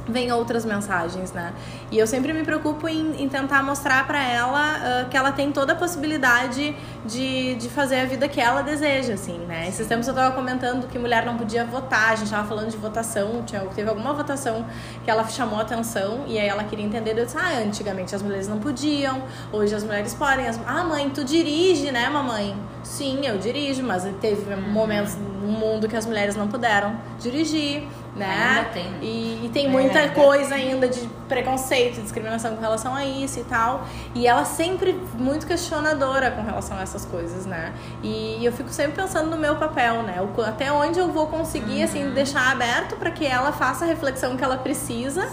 vem 0.08 0.32
outras 0.32 0.64
mensagens, 0.64 1.32
né? 1.32 1.52
E 1.90 1.98
eu 1.98 2.06
sempre 2.06 2.32
me 2.32 2.42
preocupo 2.42 2.88
em, 2.88 3.22
em 3.22 3.28
tentar 3.28 3.62
mostrar 3.62 4.06
pra 4.06 4.22
ela 4.22 4.58
ah, 4.60 5.04
que 5.10 5.16
ela 5.16 5.32
tem 5.32 5.52
toda 5.52 5.72
a 5.72 5.76
possibilidade 5.76 6.74
de, 7.04 7.54
de 7.56 7.68
fazer 7.68 8.00
a 8.00 8.04
vida 8.04 8.28
que 8.28 8.40
ela 8.40 8.62
deseja, 8.62 9.14
assim, 9.14 9.38
né? 9.40 9.68
Esses 9.68 9.86
tempos 9.86 10.08
eu 10.08 10.14
tava 10.14 10.34
comentando 10.34 10.88
que 10.88 10.98
mulher 10.98 11.24
não 11.24 11.36
podia 11.36 11.64
votar, 11.64 12.12
a 12.12 12.16
gente 12.16 12.30
tava 12.30 12.46
falando 12.48 12.70
de 12.70 12.76
votação, 12.76 13.42
tinha, 13.44 13.60
teve 13.74 13.88
alguma 13.88 14.12
votação 14.12 14.64
que 15.04 15.10
ela 15.10 15.26
chamou 15.28 15.60
atenção 15.60 16.24
e 16.26 16.38
aí 16.38 16.48
ela 16.48 16.64
queria 16.64 16.84
entender, 16.84 17.18
eu 17.18 17.24
disse, 17.24 17.36
ah, 17.36 17.58
antigamente 17.58 18.14
as 18.14 18.22
mulheres 18.22 18.48
não 18.48 18.58
podiam, 18.58 19.22
hoje 19.52 19.74
as 19.74 19.84
mulheres 19.84 20.14
podem. 20.14 20.46
As, 20.46 20.58
ah, 20.66 20.84
mãe, 20.84 21.08
tu 21.10 21.24
dirige, 21.24 21.90
né, 21.90 22.08
mamãe? 22.08 22.56
Sim, 22.82 23.20
eu 23.26 23.38
dirijo, 23.38 23.82
mas 23.82 24.04
teve 24.20 24.54
momentos 24.56 25.14
no 25.16 25.48
mundo 25.48 25.88
que 25.88 25.96
as 25.96 26.06
mulheres 26.06 26.34
não 26.36 26.48
puderam 26.48 26.96
dirigir, 27.20 27.82
né? 28.16 28.54
Ainda 28.58 28.70
tem? 28.70 28.86
E, 29.02 29.44
e 29.44 29.50
tem 29.52 29.68
muita 29.68 29.98
É. 30.00 30.08
coisa 30.08 30.54
ainda 30.54 30.88
de 30.88 31.00
preconceito, 31.28 32.00
discriminação 32.00 32.54
com 32.56 32.60
relação 32.60 32.94
a 32.94 33.04
isso 33.04 33.38
e 33.40 33.44
tal. 33.44 33.86
E 34.14 34.26
ela 34.26 34.44
sempre 34.44 34.98
muito 35.18 35.46
questionadora 35.46 36.30
com 36.30 36.42
relação 36.42 36.78
a 36.78 36.82
essas 36.82 37.04
coisas, 37.04 37.44
né? 37.46 37.72
E 38.02 38.44
eu 38.44 38.52
fico 38.52 38.70
sempre 38.70 39.02
pensando 39.02 39.28
no 39.30 39.36
meu 39.36 39.56
papel, 39.56 40.02
né? 40.02 40.20
O 40.22 40.40
até 40.42 40.72
onde 40.72 40.98
eu 40.98 41.08
vou 41.12 41.26
conseguir, 41.26 41.78
Uhum. 41.78 41.84
assim, 41.84 42.10
deixar 42.10 42.50
aberto 42.52 42.96
para 42.96 43.10
que 43.10 43.26
ela 43.26 43.52
faça 43.52 43.84
a 43.84 43.88
reflexão 43.88 44.36
que 44.36 44.42
ela 44.44 44.56
precisa. 44.56 45.28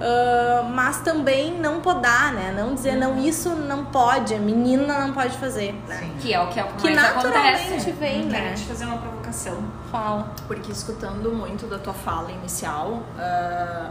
Ah, 0.00 0.62
mas 0.72 1.00
também 1.00 1.58
não 1.58 1.80
podar, 1.80 2.32
né? 2.32 2.52
Não 2.56 2.74
dizer, 2.74 2.92
Uhum. 2.94 3.16
não, 3.16 3.18
isso 3.18 3.50
não 3.50 3.84
pode, 3.86 4.34
a 4.34 4.38
menina 4.38 4.98
não 5.06 5.12
pode 5.12 5.36
fazer. 5.38 5.72
Né? 5.88 6.10
Que 6.20 6.32
é 6.32 6.40
o 6.40 6.48
que, 6.48 6.60
é 6.60 6.64
o 6.64 6.68
que 6.68 6.74
Que 6.88 6.94
mais 6.94 7.14
naturalmente 7.14 7.60
acontece. 7.66 7.90
vem, 7.92 8.28
Quero 8.28 8.44
né? 8.44 8.54
te 8.54 8.64
fazer 8.64 8.84
uma 8.84 8.98
provocação. 8.98 9.62
Fala. 9.90 10.32
Porque 10.46 10.70
escutando 10.72 11.32
muito 11.32 11.66
da 11.66 11.78
tua 11.78 11.94
fala 11.94 12.30
inicial, 12.30 13.02
ah, 13.18 13.90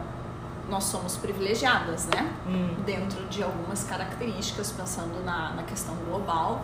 nós 0.69 0.83
somos 0.85 1.15
privilegiadas, 1.15 2.07
né? 2.07 2.29
Dentro 2.85 3.23
de 3.27 3.41
algumas 3.41 3.83
características, 3.85 4.71
pensando 4.71 5.23
na, 5.23 5.53
na 5.53 5.63
questão 5.63 5.95
global, 6.09 6.61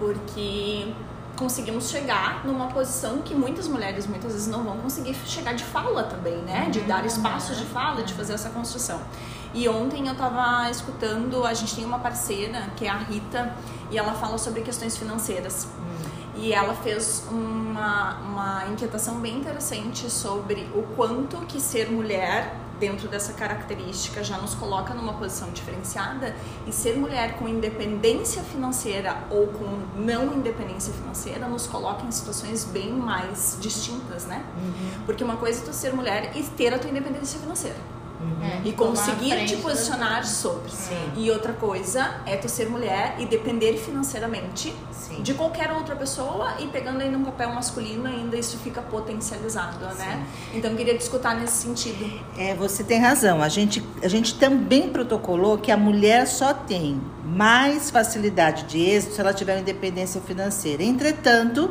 porque 0.00 0.92
conseguimos 1.36 1.90
chegar 1.90 2.44
numa 2.44 2.68
posição 2.68 3.18
que 3.22 3.34
muitas 3.34 3.68
mulheres 3.68 4.06
muitas 4.06 4.32
vezes 4.32 4.48
não 4.48 4.64
vão 4.64 4.78
conseguir 4.78 5.14
chegar 5.26 5.54
de 5.54 5.64
fala 5.64 6.04
também, 6.04 6.36
né? 6.38 6.68
De 6.70 6.80
dar 6.80 7.04
espaços 7.04 7.58
de 7.58 7.64
fala, 7.66 8.02
de 8.02 8.14
fazer 8.14 8.34
essa 8.34 8.50
construção. 8.50 9.00
E 9.54 9.68
ontem 9.68 10.08
eu 10.08 10.14
tava 10.14 10.70
escutando, 10.70 11.44
a 11.44 11.54
gente 11.54 11.74
tem 11.74 11.84
uma 11.84 11.98
parceira 11.98 12.70
que 12.76 12.86
é 12.86 12.90
a 12.90 12.98
Rita, 12.98 13.54
e 13.90 13.96
ela 13.96 14.12
fala 14.14 14.38
sobre 14.38 14.62
questões 14.62 14.96
financeiras. 14.96 15.68
e 16.38 16.52
ela 16.52 16.74
fez 16.74 17.26
uma, 17.30 18.18
uma 18.18 18.66
inquietação 18.66 19.20
bem 19.20 19.38
interessante 19.38 20.10
sobre 20.10 20.68
o 20.74 20.82
quanto 20.94 21.38
que 21.46 21.58
ser 21.58 21.90
mulher 21.90 22.54
dentro 22.78 23.08
dessa 23.08 23.32
característica 23.32 24.22
já 24.22 24.38
nos 24.38 24.54
coloca 24.54 24.94
numa 24.94 25.14
posição 25.14 25.50
diferenciada 25.50 26.34
e 26.66 26.72
ser 26.72 26.96
mulher 26.96 27.36
com 27.38 27.48
independência 27.48 28.42
financeira 28.42 29.24
ou 29.30 29.46
com 29.48 29.66
não 29.96 30.34
independência 30.34 30.92
financeira 30.92 31.48
nos 31.48 31.66
coloca 31.66 32.04
em 32.04 32.10
situações 32.10 32.64
bem 32.64 32.92
mais 32.92 33.56
distintas, 33.60 34.26
né? 34.26 34.44
Uhum. 34.56 35.04
Porque 35.04 35.24
uma 35.24 35.36
coisa 35.36 35.62
é 35.62 35.64
tu 35.64 35.72
ser 35.72 35.92
mulher 35.92 36.32
e 36.36 36.42
ter 36.42 36.74
a 36.74 36.78
tua 36.78 36.90
independência 36.90 37.38
financeira. 37.38 37.95
É, 38.42 38.68
E 38.68 38.72
conseguir 38.72 39.44
te 39.46 39.54
das 39.56 39.62
posicionar 39.62 40.16
coisas. 40.16 40.36
sobre. 40.36 40.70
Sim. 40.70 41.12
E 41.16 41.30
outra 41.30 41.52
coisa 41.52 42.14
é 42.24 42.36
tu 42.36 42.48
ser 42.48 42.68
mulher 42.68 43.16
e 43.18 43.26
depender 43.26 43.76
financeiramente 43.76 44.74
Sim. 44.90 45.22
de 45.22 45.34
qualquer 45.34 45.70
outra 45.72 45.94
pessoa 45.94 46.54
e 46.60 46.66
pegando 46.66 47.00
ainda 47.00 47.16
um 47.18 47.24
papel 47.24 47.50
masculino, 47.52 48.06
ainda 48.06 48.36
isso 48.36 48.56
fica 48.58 48.80
potencializado, 48.82 49.84
né? 49.96 50.26
Então 50.54 50.70
eu 50.70 50.76
queria 50.76 50.96
discutir 50.96 51.34
nesse 51.36 51.62
sentido. 51.62 52.20
É, 52.36 52.54
você 52.54 52.84
tem 52.84 53.00
razão. 53.00 53.42
A 53.42 53.48
gente, 53.48 53.82
a 54.02 54.08
gente 54.08 54.34
também 54.38 54.88
protocolou 54.88 55.58
que 55.58 55.70
a 55.70 55.76
mulher 55.76 56.26
só 56.26 56.52
tem 56.54 57.00
mais 57.24 57.90
facilidade 57.90 58.64
de 58.64 58.80
êxito 58.80 59.14
se 59.14 59.20
ela 59.20 59.32
tiver 59.34 59.54
uma 59.54 59.60
independência 59.60 60.20
financeira. 60.20 60.82
Entretanto, 60.82 61.70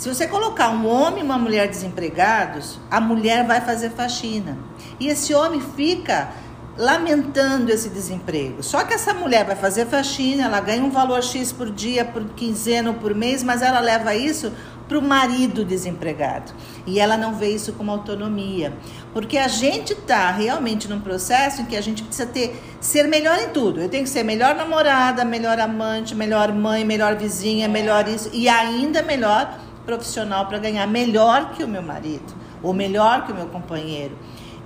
se 0.00 0.08
você 0.08 0.26
colocar 0.26 0.70
um 0.70 0.88
homem 0.88 1.20
e 1.20 1.22
uma 1.22 1.36
mulher 1.36 1.68
desempregados, 1.68 2.80
a 2.90 2.98
mulher 2.98 3.46
vai 3.46 3.60
fazer 3.60 3.90
faxina. 3.90 4.56
E 4.98 5.08
esse 5.08 5.34
homem 5.34 5.60
fica 5.60 6.30
lamentando 6.74 7.70
esse 7.70 7.90
desemprego. 7.90 8.62
Só 8.62 8.82
que 8.82 8.94
essa 8.94 9.12
mulher 9.12 9.44
vai 9.44 9.56
fazer 9.56 9.84
faxina, 9.84 10.44
ela 10.44 10.58
ganha 10.58 10.82
um 10.82 10.90
valor 10.90 11.22
X 11.22 11.52
por 11.52 11.70
dia, 11.70 12.02
por 12.02 12.24
quinzena 12.30 12.88
ou 12.88 12.96
por 12.96 13.14
mês, 13.14 13.42
mas 13.42 13.60
ela 13.60 13.78
leva 13.78 14.14
isso 14.14 14.50
para 14.88 14.98
o 14.98 15.02
marido 15.02 15.66
desempregado. 15.66 16.50
E 16.86 16.98
ela 16.98 17.18
não 17.18 17.34
vê 17.34 17.50
isso 17.50 17.74
como 17.74 17.90
autonomia. 17.90 18.72
Porque 19.12 19.36
a 19.36 19.48
gente 19.48 19.92
está 19.92 20.30
realmente 20.30 20.88
num 20.88 21.00
processo 21.02 21.60
em 21.60 21.66
que 21.66 21.76
a 21.76 21.80
gente 21.82 22.02
precisa 22.02 22.26
ter, 22.26 22.58
ser 22.80 23.06
melhor 23.06 23.38
em 23.38 23.50
tudo. 23.50 23.82
Eu 23.82 23.88
tenho 23.90 24.04
que 24.04 24.10
ser 24.10 24.22
melhor 24.22 24.54
namorada, 24.54 25.26
melhor 25.26 25.60
amante, 25.60 26.14
melhor 26.14 26.54
mãe, 26.54 26.86
melhor 26.86 27.16
vizinha, 27.16 27.68
melhor 27.68 28.08
isso. 28.08 28.30
E 28.32 28.48
ainda 28.48 29.02
melhor 29.02 29.68
profissional 29.90 30.46
para 30.46 30.58
ganhar 30.58 30.86
melhor 30.86 31.52
que 31.52 31.64
o 31.64 31.68
meu 31.68 31.82
marido. 31.82 32.32
Ou 32.62 32.72
melhor 32.72 33.26
que 33.26 33.32
o 33.32 33.34
meu 33.34 33.46
companheiro. 33.46 34.16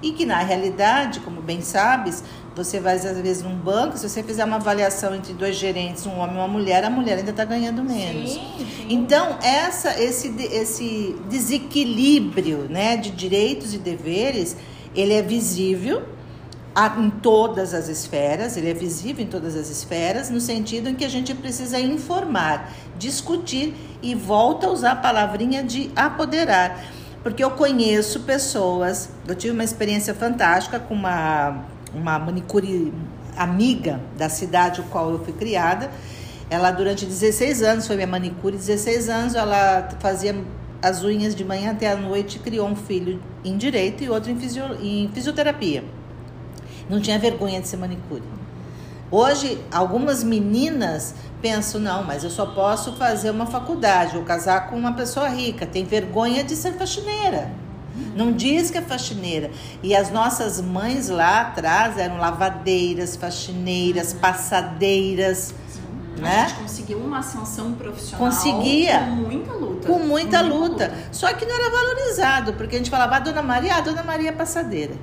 E 0.03 0.13
que 0.13 0.27
na 0.27 0.39
realidade, 0.39 1.21
como 1.21 1.41
bem 1.41 1.63
sabes, 1.63 2.23
você 2.55 2.79
vai 2.79 2.97
às 2.97 3.19
vezes 3.21 3.43
num 3.43 3.57
banco, 3.57 3.97
se 3.97 4.07
você 4.07 4.23
fizer 4.23 4.45
uma 4.45 4.57
avaliação 4.57 5.15
entre 5.15 5.33
dois 5.33 5.57
gerentes, 5.57 6.05
um 6.05 6.19
homem 6.19 6.37
e 6.37 6.39
uma 6.39 6.49
mulher, 6.49 6.85
a 6.85 6.91
mulher 6.91 7.19
ainda 7.19 7.31
está 7.31 7.45
ganhando 7.45 7.83
menos. 7.83 8.33
Sim, 8.33 8.41
sim. 8.59 8.87
Então, 8.91 9.39
essa, 9.43 9.99
esse, 9.99 10.29
esse 10.53 11.17
desequilíbrio 11.29 12.67
né, 12.69 12.97
de 12.99 13.11
direitos 13.11 13.73
e 13.73 13.79
deveres, 13.79 14.57
ele 14.95 15.15
é 15.15 15.23
visível 15.23 16.03
em 16.99 17.09
todas 17.11 17.73
as 17.73 17.89
esferas, 17.89 18.57
ele 18.57 18.69
é 18.69 18.75
visível 18.75 19.25
em 19.25 19.29
todas 19.29 19.55
as 19.55 19.71
esferas, 19.71 20.29
no 20.29 20.41
sentido 20.41 20.89
em 20.89 20.95
que 20.95 21.05
a 21.05 21.09
gente 21.09 21.33
precisa 21.35 21.79
informar, 21.79 22.73
discutir 22.99 23.75
e 24.03 24.15
volta 24.15 24.67
a 24.67 24.71
usar 24.71 24.93
a 24.93 24.97
palavrinha 24.97 25.63
de 25.63 25.91
apoderar. 25.95 26.85
Porque 27.23 27.43
eu 27.45 27.53
conheço 27.53 28.21
pessoas, 28.21 29.09
eu 29.27 29.35
tive 29.35 29.53
uma 29.53 29.65
experiência 29.65 30.15
fantástica 30.15 30.81
com 30.81 30.95
uma, 30.95 31.65
uma 31.95 32.19
manicure 32.19 32.93
amiga 33.37 34.01
da 34.17 34.29
cidade 34.29 34.81
no 34.81 34.89
qual 34.89 35.11
eu 35.11 35.25
fui 35.25 35.33
criada. 35.33 35.91
Ela, 36.51 36.71
durante 36.73 37.07
16 37.07 37.63
anos, 37.63 37.87
foi 37.87 37.97
minha 37.97 38.09
manicure, 38.09 38.57
16 38.57 39.09
anos, 39.09 39.35
ela 39.35 39.89
fazia 40.01 40.37
as 40.83 41.03
unhas 41.03 41.35
de 41.35 41.45
manhã 41.45 41.71
até 41.71 41.91
a 41.91 41.97
noite, 41.97 42.39
criou 42.39 42.69
um 42.69 42.77
filho 42.77 43.19
em 43.45 43.57
direito 43.57 44.05
e 44.05 44.11
outro 44.11 44.31
em, 44.31 44.37
fisio- 44.37 44.77
em 44.83 45.09
fisioterapia. 45.15 45.85
Não 46.89 47.01
tinha 47.01 47.19
vergonha 47.19 47.61
de 47.61 47.69
ser 47.69 47.77
manicure. 47.77 48.23
Hoje, 49.11 49.63
algumas 49.71 50.25
meninas 50.25 51.15
pensam, 51.41 51.81
não, 51.81 52.03
mas 52.03 52.25
eu 52.25 52.31
só 52.31 52.47
posso 52.47 52.95
fazer 52.97 53.31
uma 53.31 53.47
faculdade 53.47 54.17
ou 54.17 54.25
casar 54.25 54.69
com 54.69 54.77
uma 54.77 54.93
pessoa 54.95 55.29
rica. 55.29 55.67
Tem 55.67 55.85
vergonha 55.85 56.43
de 56.43 56.57
ser 56.57 56.73
faxineira. 56.75 57.51
Não 58.17 58.33
diz 58.33 58.71
que 58.71 58.79
é 58.79 58.83
faxineira. 58.83 59.51
E 59.83 59.95
as 59.95 60.11
nossas 60.11 60.61
mães 60.61 61.09
lá 61.09 61.43
atrás 61.43 61.97
eram 61.97 62.17
lavadeiras, 62.19 63.15
faxineiras, 63.15 64.13
passadeiras, 64.13 65.55
A 66.19 66.21
né? 66.21 66.49
gente 66.49 66.61
conseguiu 66.61 66.99
uma 66.99 67.19
ascensão 67.19 67.73
profissional 67.73 68.27
Conseguia. 68.27 68.99
com 69.01 69.11
muita 69.11 69.53
luta. 69.53 69.89
Com 69.89 69.99
muita 70.01 70.41
luta. 70.41 70.95
Só 71.13 71.33
que 71.35 71.45
não 71.45 71.55
era 71.55 71.71
valorizado, 71.71 72.53
porque 72.55 72.75
a 72.77 72.79
gente 72.79 72.91
falava, 72.91 73.17
a 73.17 73.19
dona 73.21 73.43
Maria, 73.43 73.77
a 73.77 73.81
dona 73.81 74.03
Maria 74.03 74.31
é 74.31 74.33
passadeira. 74.33 74.95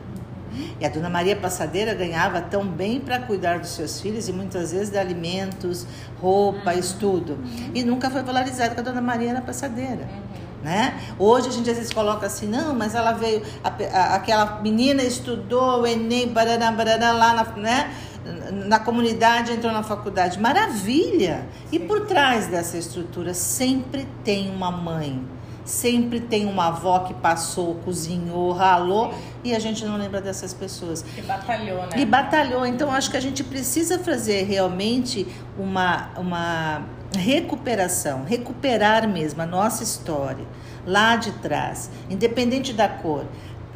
E 0.80 0.86
a 0.86 0.90
dona 0.90 1.10
Maria 1.10 1.36
Passadeira 1.36 1.94
ganhava 1.94 2.42
tão 2.42 2.66
bem 2.66 3.00
para 3.00 3.20
cuidar 3.20 3.60
dos 3.60 3.70
seus 3.70 4.00
filhos 4.02 4.28
e 4.28 4.34
muitas 4.34 4.72
vezes 4.72 4.90
de 4.90 4.98
alimentos, 4.98 5.86
roupa, 6.22 6.74
estudo. 6.74 7.38
E 7.74 7.84
nunca 7.84 8.10
foi 8.10 8.24
valorizado 8.24 8.74
que 8.76 8.80
a 8.80 8.84
dona 8.84 9.02
Maria 9.02 9.32
era 9.32 9.42
passadeira. 9.42 10.08
Né? 10.64 10.94
Hoje 11.18 11.48
a 11.48 11.52
gente 11.52 11.68
às 11.72 11.78
vezes 11.78 11.92
coloca 11.92 12.28
assim, 12.28 12.46
não, 12.48 12.76
mas 12.76 12.94
ela 12.94 13.14
veio, 13.14 13.42
a 13.64 13.70
a- 13.70 14.16
aquela 14.16 14.62
menina 14.62 15.02
estudou 15.02 15.82
o 15.82 15.88
Enem, 15.88 16.28
barará, 16.28 16.72
barará, 16.72 17.12
lá 17.12 17.34
na, 17.34 17.44
né? 17.58 17.92
na 18.68 18.78
comunidade, 18.80 19.52
entrou 19.52 19.74
na 19.74 19.82
faculdade. 19.82 20.40
Maravilha! 20.40 21.48
E 21.72 21.80
por 21.80 22.02
trás 22.02 22.46
dessa 22.46 22.78
estrutura 22.78 23.34
sempre 23.34 24.08
tem 24.24 24.52
uma 24.54 24.70
mãe, 24.70 25.24
sempre 25.72 26.20
tem 26.20 26.46
uma 26.46 26.68
avó 26.68 27.00
que 27.00 27.14
passou, 27.14 27.76
cozinhou, 27.86 28.52
ralou, 28.52 29.14
e 29.44 29.56
a 29.56 29.60
gente 29.60 29.86
não 29.86 29.98
lembra 29.98 30.22
dessas 30.22 30.54
pessoas. 30.54 31.02
Que 31.02 31.22
batalhou, 31.22 31.82
né? 31.84 31.90
E 31.98 32.06
batalhou. 32.06 32.66
Então, 32.66 32.92
acho 32.92 33.10
que 33.10 33.18
a 33.18 33.22
gente 33.22 33.44
precisa 33.44 33.98
fazer 33.98 34.44
realmente 34.44 35.26
uma, 35.58 36.10
uma 36.18 36.84
recuperação, 37.18 38.24
recuperar 38.26 39.08
mesmo 39.08 39.42
a 39.42 39.46
nossa 39.46 39.84
história 39.84 40.46
lá 40.86 41.16
de 41.16 41.32
trás, 41.34 41.90
independente 42.10 42.74
da 42.74 42.88
cor. 42.88 43.26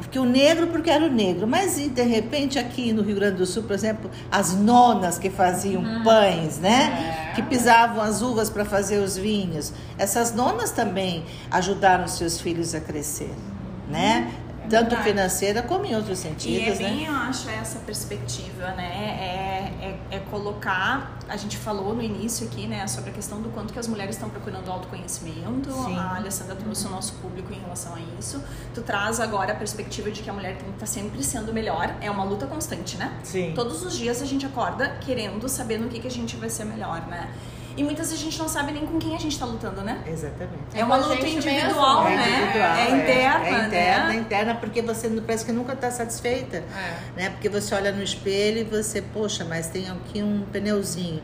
Porque 0.06 0.20
o 0.20 0.24
negro, 0.24 0.68
porque 0.68 0.88
era 0.88 1.04
o 1.04 1.10
negro. 1.10 1.48
Mas 1.48 1.74
de 1.76 2.02
repente 2.02 2.58
aqui 2.58 2.92
no 2.92 3.02
Rio 3.02 3.16
Grande 3.16 3.38
do 3.38 3.46
Sul, 3.46 3.64
por 3.64 3.72
exemplo, 3.72 4.08
as 4.30 4.54
nonas 4.54 5.18
que 5.18 5.28
faziam 5.28 5.82
pães, 6.04 6.58
né? 6.58 7.32
É. 7.32 7.34
Que 7.34 7.42
pisavam 7.42 8.00
as 8.00 8.22
uvas 8.22 8.48
para 8.48 8.64
fazer 8.64 8.98
os 8.98 9.16
vinhos. 9.16 9.72
Essas 9.98 10.32
nonas 10.32 10.70
também 10.70 11.24
ajudaram 11.50 12.06
seus 12.06 12.40
filhos 12.40 12.72
a 12.74 12.80
crescer, 12.80 13.34
né? 13.90 14.32
Tanto 14.68 14.90
verdade. 14.90 15.02
financeira 15.02 15.62
como 15.62 15.84
em 15.84 15.94
outros 15.94 16.24
E 16.24 16.26
é 16.26 16.30
sentidos, 16.30 16.78
né? 16.78 16.88
bem, 16.88 17.04
eu 17.06 17.14
acho, 17.14 17.48
essa 17.48 17.78
perspectiva, 17.80 18.68
né? 18.72 19.70
É, 19.80 19.86
é, 20.10 20.16
é 20.16 20.18
colocar. 20.30 21.18
A 21.28 21.36
gente 21.36 21.56
falou 21.56 21.94
no 21.94 22.02
início 22.02 22.46
aqui, 22.46 22.66
né, 22.66 22.86
sobre 22.86 23.10
a 23.10 23.12
questão 23.12 23.40
do 23.42 23.48
quanto 23.50 23.72
que 23.72 23.78
as 23.78 23.88
mulheres 23.88 24.14
estão 24.14 24.28
procurando 24.30 24.70
autoconhecimento. 24.70 25.72
Sim. 25.72 25.96
A 25.96 26.16
Alessandra 26.16 26.54
trouxe 26.54 26.86
o 26.86 26.90
nosso 26.90 27.14
público 27.14 27.52
em 27.52 27.58
relação 27.58 27.94
a 27.94 27.98
isso. 28.18 28.42
Tu 28.74 28.82
traz 28.82 29.18
agora 29.20 29.52
a 29.52 29.56
perspectiva 29.56 30.10
de 30.10 30.22
que 30.22 30.30
a 30.30 30.32
mulher 30.32 30.56
tem 30.56 30.66
que 30.68 30.74
estar 30.74 30.86
sempre 30.86 31.22
sendo 31.22 31.52
melhor. 31.52 31.94
É 32.00 32.10
uma 32.10 32.24
luta 32.24 32.46
constante, 32.46 32.96
né? 32.96 33.12
Sim. 33.24 33.52
Todos 33.54 33.84
os 33.84 33.96
dias 33.96 34.22
a 34.22 34.26
gente 34.26 34.46
acorda 34.46 34.96
querendo 35.04 35.48
saber 35.48 35.78
no 35.78 35.88
que, 35.88 35.98
que 36.00 36.06
a 36.06 36.10
gente 36.10 36.36
vai 36.36 36.48
ser 36.48 36.64
melhor, 36.64 37.06
né? 37.08 37.28
E 37.76 37.84
muitas 37.84 38.08
vezes 38.08 38.22
a 38.22 38.24
gente 38.24 38.38
não 38.38 38.48
sabe 38.48 38.72
nem 38.72 38.86
com 38.86 38.98
quem 38.98 39.14
a 39.14 39.18
gente 39.18 39.38
tá 39.38 39.44
lutando, 39.44 39.82
né? 39.82 40.00
Exatamente. 40.06 40.54
É 40.74 40.82
uma 40.84 40.94
a 40.94 40.98
luta 40.98 41.26
individual, 41.26 42.04
mesmo, 42.04 42.16
né? 42.16 42.28
individual, 42.40 42.74
é 42.74 42.90
interna, 42.90 43.46
é 43.46 43.66
interna, 43.66 44.08
né? 44.08 44.14
interna, 44.14 44.54
porque 44.54 44.80
você 44.80 45.08
não- 45.08 45.22
parece 45.22 45.44
que 45.44 45.52
nunca 45.52 45.74
está 45.74 45.90
satisfeita, 45.90 46.56
É. 46.56 46.94
né? 47.16 47.30
Porque 47.30 47.48
você 47.50 47.74
olha 47.74 47.92
no 47.92 48.02
espelho 48.02 48.58
e 48.60 48.64
você, 48.64 49.02
poxa, 49.02 49.44
mas 49.44 49.66
tem 49.68 49.90
aqui 49.90 50.22
um 50.22 50.42
pneuzinho. 50.50 51.22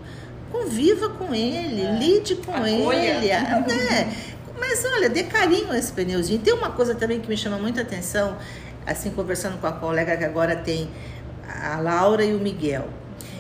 Conviva 0.51 1.09
com 1.09 1.35
ele, 1.35 1.99
lide 1.99 2.35
com 2.37 2.53
Acolha. 2.53 2.97
ele, 2.97 3.29
né? 3.29 4.15
Mas 4.61 4.85
olha, 4.85 5.09
dê 5.09 5.25
carinho 5.25 5.73
a 5.73 5.79
esse 5.79 5.91
pneuzinho. 5.93 6.39
Tem 6.41 6.53
uma 6.53 6.71
coisa 6.71 6.95
também 6.95 7.19
que 7.19 7.29
me 7.29 7.37
chama 7.37 7.57
muita 7.57 7.81
atenção, 7.81 8.37
assim, 8.87 9.11
conversando 9.11 9.59
com 9.59 9.67
a 9.67 9.73
colega 9.73 10.17
que 10.19 10.25
agora 10.25 10.55
tem 10.57 10.91
a 11.63 11.79
Laura 11.81 12.23
e 12.23 12.35
o 12.35 12.39
Miguel. 12.39 12.87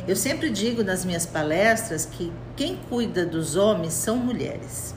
Eu 0.06 0.16
sempre 0.16 0.50
digo 0.50 0.82
nas 0.82 1.04
minhas 1.04 1.24
palestras 1.24 2.04
que 2.04 2.32
quem 2.56 2.76
cuida 2.88 3.24
dos 3.24 3.54
homens 3.54 3.92
são 3.92 4.16
mulheres. 4.16 4.94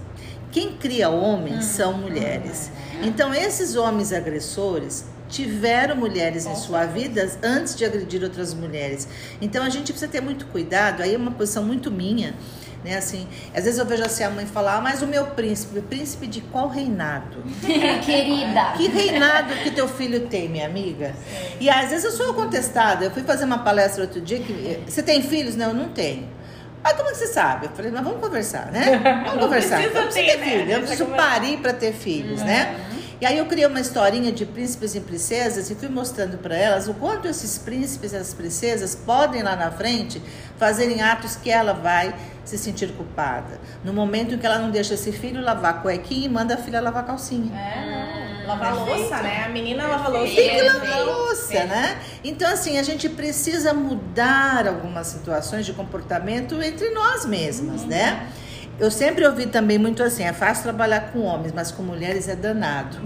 Quem 0.51 0.77
cria 0.77 1.09
homens 1.09 1.65
são 1.65 1.93
mulheres. 1.93 2.71
Então, 3.03 3.33
esses 3.33 3.75
homens 3.75 4.12
agressores 4.12 5.05
tiveram 5.29 5.95
mulheres 5.95 6.45
em 6.45 6.55
sua 6.55 6.85
vida 6.85 7.29
antes 7.43 7.75
de 7.75 7.85
agredir 7.85 8.24
outras 8.24 8.53
mulheres. 8.53 9.07
Então, 9.41 9.63
a 9.63 9.69
gente 9.69 9.91
precisa 9.91 10.12
ter 10.12 10.21
muito 10.21 10.47
cuidado. 10.47 11.03
Aí 11.03 11.13
é 11.13 11.17
uma 11.17 11.31
posição 11.31 11.63
muito 11.63 11.91
minha. 11.91 12.33
Né, 12.85 12.97
assim, 12.97 13.27
às 13.51 13.63
vezes 13.63 13.79
eu 13.79 13.85
vejo 13.85 14.03
assim 14.03 14.23
a 14.23 14.29
mãe 14.29 14.45
falar, 14.45 14.75
ah, 14.75 14.81
mas 14.81 15.01
o 15.01 15.07
meu 15.07 15.25
príncipe, 15.25 15.81
príncipe 15.81 16.27
de 16.27 16.39
qual 16.39 16.67
reinado? 16.67 17.37
Querida. 18.05 18.73
Que 18.77 18.87
reinado 18.87 19.55
que 19.63 19.71
teu 19.71 19.87
filho 19.87 20.27
tem, 20.27 20.47
minha 20.47 20.67
amiga? 20.67 21.15
E 21.59 21.67
às 21.67 21.89
vezes 21.89 22.05
eu 22.05 22.11
sou 22.11 22.35
contestada. 22.35 23.03
Eu 23.03 23.09
fui 23.09 23.23
fazer 23.23 23.45
uma 23.45 23.57
palestra 23.57 24.03
outro 24.03 24.21
dia 24.21 24.37
que. 24.37 24.79
Você 24.87 25.01
tem 25.01 25.23
filhos? 25.23 25.55
Não, 25.55 25.69
eu 25.69 25.73
não 25.73 25.89
tenho. 25.89 26.29
Ah, 26.83 26.93
como 26.93 27.09
que 27.09 27.17
você 27.17 27.25
sabe? 27.25 27.65
Eu 27.65 27.71
falei, 27.71 27.89
mas 27.89 28.03
vamos 28.03 28.21
conversar, 28.21 28.71
né? 28.71 29.23
Vamos 29.25 29.41
conversar. 29.45 29.77
precisa 29.77 29.97
Eu 29.97 30.05
preciso 30.05 30.27
ter, 30.27 30.31
ter 30.33 30.37
né? 30.37 30.45
filho, 30.45 30.71
eu 30.71 30.79
preciso 30.81 31.05
parir 31.07 31.57
para 31.57 31.73
ter 31.73 31.91
filhos, 31.91 32.41
né? 32.43 32.75
E 33.25 33.27
aí 33.27 33.39
eu 33.39 33.48
criei 33.48 33.65
uma 33.65 33.79
historinha 33.79 34.32
de 34.32 34.46
príncipes 34.46 34.94
e 34.94 35.00
princesas 35.00 35.72
e 35.72 35.74
fui 35.74 35.89
mostrando 35.89 36.38
para 36.38 36.55
elas 36.55 36.88
o 36.88 36.94
quanto 36.94 37.27
esses 37.27 37.58
príncipes 37.58 38.13
e 38.13 38.17
essas 38.17 38.36
princesas 38.36 38.94
podem 38.94 39.41
lá 39.41 39.55
na 39.55 39.72
frente 39.72 40.22
fazerem 40.60 41.01
atos 41.01 41.36
que 41.36 41.50
ela 41.50 41.74
vai 41.74 42.13
se 42.44 42.55
sentir 42.55 42.94
culpada. 42.94 43.60
No 43.84 43.91
momento 43.91 44.36
em 44.36 44.38
que 44.38 44.46
ela 44.46 44.60
não 44.60 44.70
deixa 44.70 44.94
esse 44.94 45.12
filho 45.12 45.41
lavar 45.41 45.82
cuequinha 45.82 46.27
e 46.27 46.29
manda 46.29 46.53
a 46.53 46.58
filha 46.58 46.79
lavar 46.79 47.03
calcinha. 47.03 47.51
É, 47.58 48.46
lavar 48.46 48.75
louça, 48.75 49.17
né? 49.24 49.44
A 49.44 49.50
menina 49.50 49.88
lava 49.88 50.08
louça. 50.08 50.36
Tem 50.36 50.50
que 50.51 50.58
e- 50.58 50.62
lavar 50.62 51.03
louça, 51.03 51.63
né? 51.65 52.00
Então, 52.24 52.48
assim, 52.48 52.77
a 52.77 52.84
gente 52.84 53.10
precisa 53.10 53.74
mudar 53.74 54.67
algumas 54.67 55.08
situações 55.08 55.65
de 55.65 55.74
comportamento 55.74 56.62
entre 56.62 56.91
nós 56.91 57.25
mesmas, 57.25 57.86
né? 57.86 58.27
Eu 58.77 58.91
sempre 58.91 59.25
ouvi 59.25 59.46
também 59.46 59.77
muito 59.77 60.03
assim, 60.03 60.24
é 60.24 60.34
fácil 60.34 60.63
trabalhar 60.63 61.12
com 61.13 61.22
homens, 61.22 61.53
mas 61.53 61.72
com 61.72 61.82
mulheres 61.82 62.27
é 62.27 62.36
danado. 62.36 62.98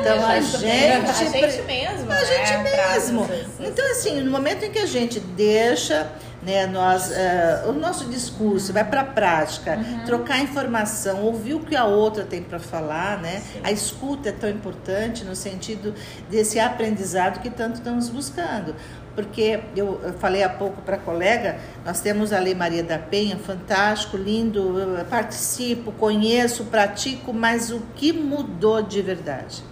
Então, 0.00 0.24
a 0.24 0.38
Isso, 0.38 0.58
gente... 0.58 0.92
a 1.10 1.12
gente 1.12 1.62
mesmo, 1.62 2.10
A 2.10 2.14
né? 2.14 2.24
gente 2.24 2.70
traz 2.72 3.10
mesmo. 3.10 3.28
Então, 3.60 3.90
assim, 3.90 4.20
no 4.20 4.30
momento 4.30 4.64
em 4.64 4.70
que 4.70 4.78
a 4.78 4.86
gente 4.86 5.18
deixa 5.18 6.06
né, 6.40 6.66
nós, 6.68 7.10
eh, 7.10 7.64
o 7.66 7.72
nosso 7.72 8.04
discurso, 8.04 8.72
vai 8.72 8.84
para 8.84 9.00
a 9.00 9.04
prática, 9.04 9.76
Uhum. 9.76 10.04
trocar 10.06 10.38
informação, 10.38 11.22
ouvir 11.24 11.54
o 11.54 11.60
que 11.60 11.74
a 11.74 11.84
outra 11.84 12.24
tem 12.24 12.40
para 12.40 12.60
falar, 12.60 13.18
né? 13.20 13.42
A 13.64 13.72
escuta 13.72 14.28
é 14.28 14.32
tão 14.32 14.48
importante 14.48 15.24
no 15.24 15.34
sentido 15.34 15.92
desse 16.30 16.60
aprendizado 16.60 17.40
que 17.40 17.50
tanto 17.50 17.78
estamos 17.78 18.08
buscando. 18.08 18.74
Porque 19.18 19.58
eu 19.74 19.98
falei 20.20 20.44
há 20.44 20.48
pouco 20.48 20.80
para 20.80 20.94
a 20.94 20.98
colega, 20.98 21.58
nós 21.84 22.00
temos 22.00 22.32
a 22.32 22.38
Lei 22.38 22.54
Maria 22.54 22.84
da 22.84 23.00
Penha, 23.00 23.36
fantástico, 23.36 24.16
lindo, 24.16 24.76
participo, 25.10 25.90
conheço, 25.90 26.66
pratico, 26.66 27.32
mas 27.34 27.72
o 27.72 27.80
que 27.96 28.12
mudou 28.12 28.80
de 28.80 29.02
verdade? 29.02 29.64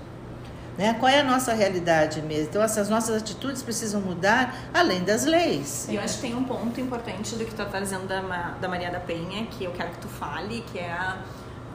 Né? 0.77 0.97
Qual 0.99 1.09
é 1.09 1.21
a 1.21 1.23
nossa 1.23 1.55
realidade 1.55 2.21
mesmo? 2.23 2.49
Então, 2.49 2.61
essas 2.61 2.89
nossas 2.89 3.23
atitudes 3.23 3.63
precisam 3.63 4.01
mudar 4.01 4.53
além 4.75 5.05
das 5.05 5.25
leis. 5.25 5.87
Eu 5.89 6.01
acho 6.01 6.17
que 6.17 6.23
tem 6.23 6.35
um 6.35 6.43
ponto 6.43 6.81
importante 6.81 7.37
do 7.37 7.45
que 7.45 7.53
tu 7.53 7.57
tá 7.57 7.67
trazendo 7.67 8.09
da, 8.09 8.21
da 8.61 8.69
Maria 8.69 8.91
da 8.91 8.99
Penha, 8.99 9.47
que 9.47 9.63
eu 9.63 9.71
quero 9.71 9.91
que 9.91 9.99
tu 9.99 10.09
fale, 10.09 10.65
que 10.73 10.81
é 10.81 10.91
a, 10.91 11.19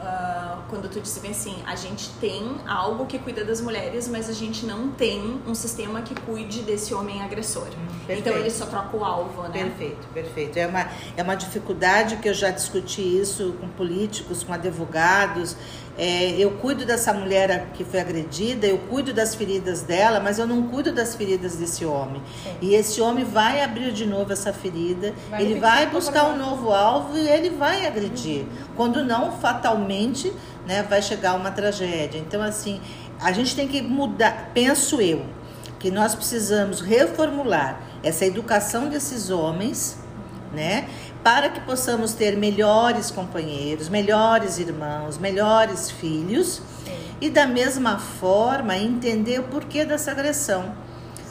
ah, 0.03 0.57
quando 0.67 0.89
tu 0.89 0.99
disse 0.99 1.19
bem 1.19 1.29
assim, 1.29 1.55
a 1.65 1.75
gente 1.75 2.09
tem 2.19 2.55
algo 2.67 3.05
que 3.05 3.19
cuida 3.19 3.45
das 3.45 3.61
mulheres, 3.61 4.07
mas 4.07 4.27
a 4.29 4.33
gente 4.33 4.65
não 4.65 4.89
tem 4.89 5.39
um 5.45 5.53
sistema 5.53 6.01
que 6.01 6.15
cuide 6.21 6.63
desse 6.63 6.91
homem 6.93 7.21
agressor. 7.21 7.67
então 7.67 8.05
perfeito. 8.05 8.37
ele 8.37 8.49
só 8.49 8.65
troca 8.65 8.97
o 8.97 9.05
alvo, 9.05 9.43
né? 9.43 9.49
Perfeito, 9.51 10.07
perfeito. 10.11 10.57
É 10.57 10.65
uma, 10.65 10.89
é 11.15 11.21
uma 11.21 11.35
dificuldade 11.35 12.15
que 12.17 12.27
eu 12.27 12.33
já 12.33 12.49
discuti 12.49 13.01
isso 13.01 13.53
com 13.61 13.67
políticos, 13.67 14.43
com 14.43 14.53
advogados. 14.53 15.55
É, 15.97 16.31
eu 16.31 16.51
cuido 16.51 16.85
dessa 16.85 17.13
mulher 17.13 17.67
que 17.73 17.83
foi 17.83 17.99
agredida, 17.99 18.65
eu 18.65 18.77
cuido 18.77 19.13
das 19.13 19.35
feridas 19.35 19.81
dela, 19.81 20.19
mas 20.19 20.39
eu 20.39 20.47
não 20.47 20.63
cuido 20.63 20.91
das 20.91 21.15
feridas 21.15 21.57
desse 21.57 21.85
homem. 21.85 22.21
E 22.61 22.73
esse 22.73 23.01
homem 23.01 23.25
vai 23.25 23.61
abrir 23.61 23.91
de 23.91 24.05
novo 24.05 24.31
essa 24.31 24.53
ferida, 24.53 25.13
Vai 25.29 25.41
ele 25.41 25.59
vai 25.59 25.87
buscar 25.87 26.29
um 26.29 26.37
novo 26.37 26.71
alvo 26.71 27.17
e 27.17 27.27
ele 27.27 27.49
vai 27.49 27.85
agredir. 27.85 28.45
Quando 28.75 29.03
não, 29.03 29.33
fatalmente, 29.33 30.31
né, 30.65 30.83
vai 30.83 31.01
chegar 31.01 31.35
uma 31.35 31.51
tragédia. 31.51 32.17
Então, 32.17 32.41
assim, 32.41 32.79
a 33.19 33.31
gente 33.31 33.55
tem 33.55 33.67
que 33.67 33.81
mudar, 33.81 34.51
penso 34.53 35.01
eu, 35.01 35.25
que 35.77 35.91
nós 35.91 36.15
precisamos 36.15 36.79
reformular 36.79 37.81
essa 38.03 38.25
educação 38.25 38.87
desses 38.87 39.29
homens, 39.29 39.97
né? 40.53 40.87
Para 41.23 41.49
que 41.49 41.59
possamos 41.61 42.13
ter 42.13 42.35
melhores 42.35 43.11
companheiros, 43.11 43.89
melhores 43.89 44.57
irmãos, 44.57 45.17
melhores 45.17 45.91
filhos 45.91 46.61
e 47.19 47.29
da 47.29 47.45
mesma 47.45 47.99
forma 47.99 48.75
entender 48.75 49.39
o 49.39 49.43
porquê 49.43 49.85
dessa 49.85 50.11
agressão. 50.11 50.73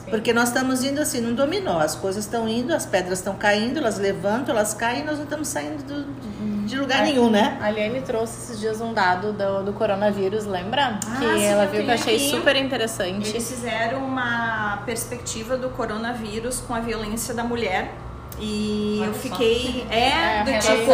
Porque 0.08 0.32
nós 0.32 0.48
estamos 0.48 0.82
indo 0.82 1.00
assim, 1.00 1.20
num 1.20 1.34
dominó, 1.34 1.78
as 1.80 1.94
coisas 1.94 2.24
estão 2.24 2.48
indo, 2.48 2.74
as 2.74 2.84
pedras 2.86 3.18
estão 3.18 3.34
caindo, 3.36 3.78
elas 3.78 3.98
levantam, 3.98 4.54
elas 4.54 4.74
caem 4.74 5.02
e 5.02 5.04
nós 5.04 5.16
não 5.18 5.24
estamos 5.24 5.46
saindo 5.48 5.82
do- 5.84 6.66
de 6.66 6.78
lugar 6.78 7.02
nenhum, 7.02 7.28
né? 7.30 7.58
A 7.60 7.66
Aliane 7.66 8.00
trouxe 8.02 8.38
esses 8.38 8.60
dias 8.60 8.80
um 8.80 8.92
dado 8.92 9.32
do, 9.32 9.64
do 9.64 9.72
coronavírus, 9.72 10.46
lembra? 10.46 11.00
Ah, 11.06 11.18
que 11.18 11.38
sim, 11.38 11.44
ela 11.44 11.66
viu 11.66 11.82
que 11.84 11.90
eu 11.90 11.94
achei 11.94 12.16
aqui. 12.16 12.30
super 12.30 12.56
interessante. 12.56 13.28
Eles 13.28 13.48
fizeram 13.48 14.04
uma 14.04 14.78
perspectiva 14.86 15.56
do 15.56 15.68
coronavírus 15.70 16.60
com 16.60 16.74
a 16.74 16.80
violência 16.80 17.34
da 17.34 17.42
mulher. 17.44 17.92
E 18.40 18.98
Olha 19.00 19.08
eu 19.08 19.14
só. 19.14 19.20
fiquei. 19.20 19.86
É, 19.90 20.08
É, 20.40 20.44
do 20.44 20.52
tipo, 20.58 20.92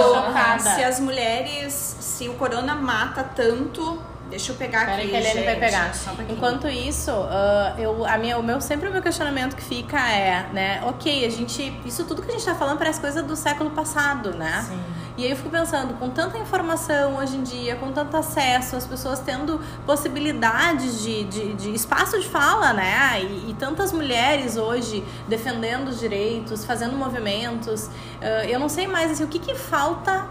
se 0.58 0.82
as 0.84 1.00
mulheres. 1.00 1.72
Se 2.00 2.28
o 2.28 2.34
corona 2.34 2.74
mata 2.74 3.22
tanto. 3.24 4.02
Deixa 4.28 4.50
eu 4.50 4.56
pegar 4.56 4.80
Espera 4.80 4.96
aqui. 4.98 5.08
que 5.08 5.16
a 5.16 5.20
vai 5.44 5.54
pegar. 5.54 5.94
só 5.94 6.10
um. 6.10 6.32
Enquanto 6.32 6.66
isso, 6.68 7.12
ah, 7.12 7.76
eu, 7.78 8.04
a 8.04 8.18
minha, 8.18 8.36
o 8.36 8.42
meu, 8.42 8.60
sempre 8.60 8.88
o 8.88 8.92
meu 8.92 9.00
questionamento 9.00 9.54
que 9.54 9.62
fica 9.62 9.96
é, 10.10 10.48
né, 10.52 10.82
ok, 10.84 11.24
a 11.24 11.30
gente. 11.30 11.72
Isso 11.84 12.04
tudo 12.04 12.22
que 12.22 12.28
a 12.30 12.32
gente 12.32 12.44
tá 12.44 12.56
falando 12.56 12.76
parece 12.76 13.00
coisa 13.00 13.22
do 13.22 13.36
século 13.36 13.70
passado, 13.70 14.32
né? 14.34 14.66
E 15.16 15.24
aí 15.24 15.30
eu 15.30 15.36
fico 15.36 15.48
pensando, 15.48 15.94
com 15.94 16.10
tanta 16.10 16.36
informação 16.36 17.16
hoje 17.16 17.36
em 17.36 17.42
dia, 17.42 17.74
com 17.76 17.90
tanto 17.90 18.14
acesso, 18.14 18.76
as 18.76 18.86
pessoas 18.86 19.18
tendo 19.18 19.58
possibilidades 19.86 21.02
de, 21.02 21.24
de, 21.24 21.54
de 21.54 21.74
espaço 21.74 22.20
de 22.20 22.28
fala, 22.28 22.74
né? 22.74 23.22
E, 23.22 23.50
e 23.50 23.54
tantas 23.58 23.92
mulheres 23.92 24.58
hoje 24.58 25.02
defendendo 25.26 25.88
os 25.88 25.98
direitos, 25.98 26.66
fazendo 26.66 26.98
movimentos. 26.98 27.88
ah, 28.20 28.44
eu 28.44 28.60
não 28.60 28.68
sei 28.68 28.86
mais 28.86 29.10
assim, 29.10 29.24
o 29.24 29.28
que, 29.28 29.38
que 29.38 29.54
falta 29.54 30.28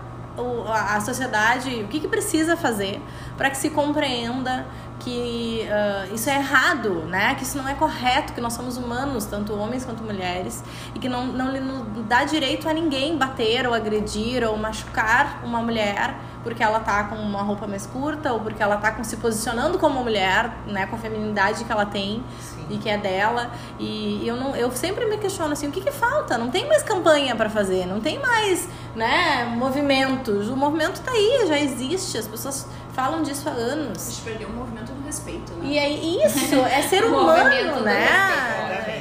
a 0.67 1.00
sociedade, 1.00 1.69
o 1.84 1.88
que, 1.88 2.00
que 2.00 2.08
precisa 2.08 2.58
fazer 2.58 3.02
para 3.38 3.50
que 3.50 3.58
se 3.58 3.69
compreenda 3.69 4.65
que 5.05 5.67
ah, 5.69 6.07
isso 6.11 6.27
é 6.29 6.35
errado, 6.35 7.05
né? 7.05 7.35
Que 7.35 7.43
isso 7.43 7.57
não 7.57 7.69
é 7.69 7.75
correto, 7.75 8.33
que 8.33 8.41
nós 8.41 8.53
somos 8.53 8.75
humanos, 8.75 9.25
tanto 9.25 9.53
homens 9.53 9.85
quanto 9.85 10.03
mulheres, 10.03 10.63
e 10.95 10.99
que 10.99 11.07
não, 11.07 11.27
não 11.27 11.85
dá 12.07 12.23
direito 12.23 12.67
a 12.67 12.73
ninguém 12.73 13.15
bater 13.15 13.67
ou 13.67 13.73
agredir 13.73 14.43
ou 14.43 14.57
machucar 14.57 15.41
uma 15.43 15.61
mulher 15.61 16.15
porque 16.45 16.61
ela 16.61 16.79
tá 16.79 17.05
com 17.05 17.15
uma 17.15 17.41
roupa 17.41 17.65
mais 17.65 17.87
curta 17.87 18.31
ou 18.31 18.39
porque 18.39 18.61
ela 18.61 18.77
tá 18.77 18.91
com, 18.91 19.03
se 19.03 19.17
posicionando 19.17 19.79
como 19.79 20.03
mulher, 20.03 20.55
né? 20.67 20.85
Com 20.85 20.95
a 20.95 20.99
feminilidade 20.99 21.63
que 21.63 21.71
ela 21.71 21.87
tem 21.87 22.23
e 22.69 22.77
que 22.77 22.87
é 22.87 22.99
dela. 22.99 23.49
E 23.79 24.21
eu 24.27 24.35
não, 24.35 24.55
eu 24.55 24.71
sempre 24.71 25.07
me 25.07 25.17
questiono 25.17 25.53
assim, 25.53 25.67
o 25.67 25.71
que 25.71 25.81
que 25.81 25.91
falta? 25.91 26.37
Não 26.37 26.51
tem 26.51 26.67
mais 26.67 26.83
campanha 26.83 27.35
para 27.35 27.49
fazer, 27.49 27.87
não 27.87 27.99
tem 27.99 28.19
mais, 28.19 28.69
né, 28.95 29.45
movimentos. 29.57 30.47
O 30.47 30.55
movimento 30.55 31.01
tá 31.01 31.11
aí, 31.11 31.45
já 31.47 31.59
existe, 31.59 32.15
as 32.19 32.27
pessoas 32.27 32.67
falam 32.95 33.21
disso 33.21 33.49
há 33.49 33.51
A 33.51 33.55
anos. 33.55 34.05
gente 34.10 34.21
perdeu 34.21 34.47
o 34.47 34.53
movimento 34.53 34.91
do 34.93 35.05
respeito, 35.05 35.53
né? 35.53 35.65
E 35.65 35.77
é 35.77 35.89
isso, 35.89 36.55
é 36.55 36.81
ser 36.81 37.03
O 37.05 37.10
humano, 37.10 37.81
né? 37.81 38.08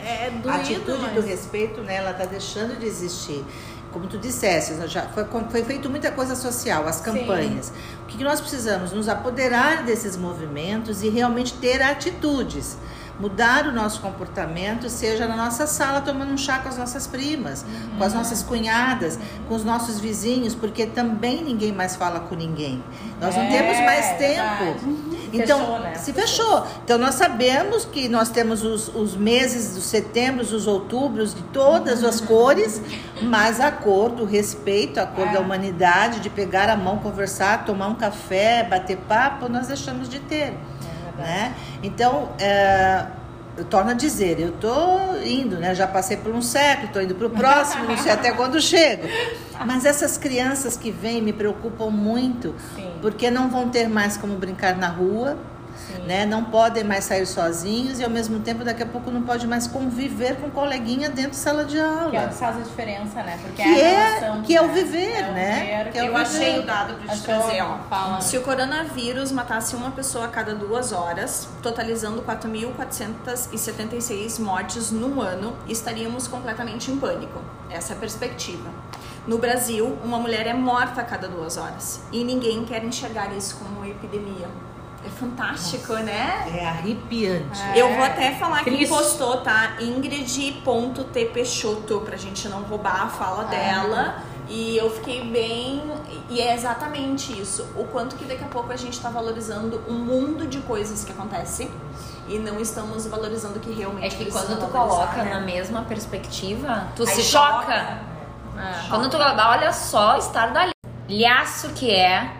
É, 0.04 0.26
é 0.26 0.30
doído, 0.30 0.50
a 0.50 0.54
atitude 0.56 1.02
mas... 1.02 1.12
do 1.14 1.20
respeito, 1.20 1.80
né, 1.80 1.96
ela 1.96 2.10
está 2.10 2.24
deixando 2.24 2.78
de 2.78 2.86
existir. 2.86 3.44
Como 3.92 4.08
tu 4.08 4.18
disseste, 4.18 4.74
já 4.88 5.02
foi, 5.02 5.24
foi 5.48 5.62
feito 5.62 5.88
muita 5.88 6.10
coisa 6.10 6.34
social, 6.34 6.84
as 6.88 7.00
campanhas. 7.00 7.72
O 8.02 8.06
que 8.06 8.18
que 8.18 8.24
nós 8.24 8.40
precisamos? 8.40 8.90
Nos 8.90 9.08
apoderar 9.08 9.84
desses 9.84 10.16
movimentos 10.16 11.04
e 11.04 11.08
realmente 11.08 11.54
ter 11.54 11.80
atitudes. 11.80 12.76
Mudar 13.18 13.66
o 13.68 13.72
nosso 13.72 14.00
comportamento, 14.00 14.88
seja 14.90 15.26
na 15.28 15.36
nossa 15.36 15.66
sala 15.68 16.00
tomando 16.00 16.32
um 16.32 16.36
chá 16.36 16.58
com 16.58 16.68
as 16.68 16.76
nossas 16.76 17.06
primas, 17.06 17.64
com 17.96 18.02
as 18.02 18.12
nossas 18.12 18.42
cunhadas, 18.42 19.18
com 19.48 19.54
os 19.54 19.64
nossos 19.64 20.00
vizinhos, 20.00 20.52
porque 20.54 20.84
também 20.86 21.44
ninguém 21.44 21.70
mais 21.72 21.94
fala 21.94 22.18
com 22.20 22.34
ninguém. 22.34 22.82
Nós 23.20 23.36
não 23.36 23.44
É, 23.44 23.48
temos 23.50 23.78
mais 23.84 24.06
é 24.06 24.14
tempo. 24.14 24.64
verdade. 24.64 25.14
Então, 25.32 25.58
Fechou, 25.60 25.78
né? 25.78 25.94
se 25.94 26.12
fechou. 26.12 26.66
Então, 26.84 26.98
nós 26.98 27.14
sabemos 27.14 27.84
que 27.84 28.08
nós 28.08 28.28
temos 28.30 28.64
os, 28.64 28.88
os 28.94 29.16
meses 29.16 29.74
dos 29.74 29.84
setembros, 29.84 30.52
os 30.52 30.66
outubros, 30.66 31.34
de 31.34 31.42
todas 31.44 32.02
as 32.04 32.20
cores, 32.20 32.80
mas 33.22 33.60
a 33.60 33.70
cor 33.70 34.10
do 34.10 34.24
respeito, 34.24 34.98
a 34.98 35.06
cor 35.06 35.28
É. 35.28 35.32
da 35.34 35.40
humanidade, 35.40 36.20
de 36.20 36.30
pegar 36.30 36.68
a 36.68 36.76
mão, 36.76 36.98
conversar, 36.98 37.64
tomar 37.64 37.88
um 37.88 37.94
café, 37.94 38.64
bater 38.68 38.96
papo, 39.08 39.48
nós 39.48 39.68
deixamos 39.68 40.08
de 40.08 40.18
ter. 40.20 40.56
Né? 41.16 41.54
Então, 41.82 42.30
é, 42.38 43.06
eu 43.56 43.64
torno 43.64 43.90
a 43.90 43.94
dizer, 43.94 44.40
eu 44.40 44.52
tô 44.52 45.16
indo, 45.24 45.56
né? 45.56 45.74
Já 45.74 45.86
passei 45.86 46.16
por 46.16 46.34
um 46.34 46.42
século, 46.42 46.92
tô 46.92 47.00
indo 47.00 47.14
para 47.14 47.26
o 47.26 47.30
próximo, 47.30 47.84
não 47.84 47.96
sei 47.96 48.12
até 48.12 48.32
quando 48.36 48.60
chego. 48.60 49.06
Mas 49.64 49.84
essas 49.84 50.18
crianças 50.18 50.76
que 50.76 50.90
vêm 50.90 51.22
me 51.22 51.32
preocupam 51.32 51.90
muito, 51.90 52.54
Sim. 52.74 52.90
porque 53.00 53.30
não 53.30 53.48
vão 53.48 53.68
ter 53.68 53.88
mais 53.88 54.16
como 54.16 54.36
brincar 54.36 54.76
na 54.76 54.88
rua, 54.88 55.36
né? 56.06 56.24
Não 56.26 56.44
podem 56.44 56.84
mais 56.84 57.04
sair 57.04 57.26
sozinhos 57.26 57.98
e 57.98 58.04
ao 58.04 58.10
mesmo 58.10 58.40
tempo 58.40 58.64
daqui 58.64 58.82
a 58.82 58.86
pouco 58.86 59.10
não 59.10 59.22
pode 59.22 59.46
mais 59.46 59.66
conviver 59.66 60.36
com 60.36 60.50
coleguinha 60.50 61.08
dentro 61.08 61.30
de 61.32 61.36
sala 61.36 61.64
de 61.64 61.78
aula. 61.78 62.10
Que 62.10 62.16
é 62.16 62.24
o 62.24 62.28
que 62.28 62.34
faz 62.34 62.56
a 62.56 62.60
diferença, 62.60 63.22
né? 63.22 63.38
Porque 63.42 63.62
Que 63.62 63.80
é, 63.80 63.96
a 63.96 64.08
relação, 64.18 64.42
que 64.42 64.56
é 64.56 64.62
o 64.62 64.68
viver, 64.72 65.16
É 65.16 65.28
o 65.28 65.32
né? 65.32 65.60
viver, 65.60 65.92
Que 65.92 65.98
é 65.98 66.02
o 66.02 66.06
Eu 66.06 66.16
achei 66.16 66.52
viver. 66.52 66.58
o 66.60 66.62
dado 66.66 66.94
pra 66.94 67.14
te 67.14 67.22
trazer, 67.22 67.62
ó. 67.62 67.78
Fala. 67.88 68.20
Se 68.20 68.36
o 68.38 68.42
coronavírus 68.42 69.30
matasse 69.32 69.74
uma 69.76 69.90
pessoa 69.90 70.24
a 70.26 70.28
cada 70.28 70.54
duas 70.54 70.92
horas, 70.92 71.48
totalizando 71.62 72.22
4.476 72.22 74.38
mortes 74.40 74.90
num 74.90 75.20
ano, 75.20 75.54
estaríamos 75.68 76.26
completamente 76.28 76.90
em 76.90 76.96
pânico. 76.98 77.40
Essa 77.70 77.92
é 77.94 77.96
a 77.96 77.98
perspectiva. 77.98 78.68
No 79.26 79.38
Brasil, 79.38 79.98
uma 80.04 80.18
mulher 80.18 80.46
é 80.46 80.52
morta 80.54 81.00
a 81.00 81.04
cada 81.04 81.26
duas 81.28 81.56
horas 81.56 82.00
e 82.12 82.22
ninguém 82.24 82.64
quer 82.64 82.84
enxergar 82.84 83.32
isso 83.34 83.56
como 83.56 83.76
uma 83.78 83.88
epidemia. 83.88 84.46
É 85.06 85.10
fantástico, 85.10 85.92
né? 85.94 86.46
É 86.54 86.66
arrepiante. 86.66 87.60
Eu 87.74 87.94
vou 87.94 88.04
até 88.04 88.32
falar 88.32 88.62
quem 88.64 88.76
Triste. 88.76 88.92
postou, 88.94 89.38
tá? 89.38 89.76
Ingrid.tpeixoto, 89.80 92.00
pra 92.00 92.16
gente 92.16 92.48
não 92.48 92.62
roubar 92.62 93.02
a 93.02 93.08
fala 93.08 93.44
dela. 93.44 94.22
E 94.48 94.76
eu 94.76 94.90
fiquei 94.90 95.24
bem. 95.24 95.82
E 96.28 96.40
é 96.40 96.54
exatamente 96.54 97.38
isso. 97.38 97.66
O 97.76 97.84
quanto 97.84 98.16
que 98.16 98.24
daqui 98.24 98.44
a 98.44 98.48
pouco 98.48 98.72
a 98.72 98.76
gente 98.76 99.00
tá 99.00 99.08
valorizando 99.08 99.82
um 99.88 99.94
mundo 99.94 100.46
de 100.46 100.58
coisas 100.60 101.04
que 101.04 101.12
acontecem 101.12 101.70
e 102.28 102.38
não 102.38 102.60
estamos 102.60 103.06
valorizando 103.06 103.58
o 103.58 103.60
que 103.60 103.72
realmente 103.72 104.14
É 104.14 104.18
que 104.18 104.30
quando 104.30 104.58
tu 104.58 104.66
coloca 104.68 105.22
né? 105.22 105.34
na 105.34 105.40
mesma 105.40 105.82
perspectiva, 105.82 106.88
tu 106.96 107.02
Aí 107.02 107.08
se 107.08 107.22
choca. 107.22 107.62
choca. 107.62 107.98
Quando 108.88 109.10
tu 109.10 109.16
olha 109.16 109.72
só 109.72 110.14
o 110.14 110.18
estardalhaço 110.18 111.70
que 111.74 111.90
é 111.90 112.30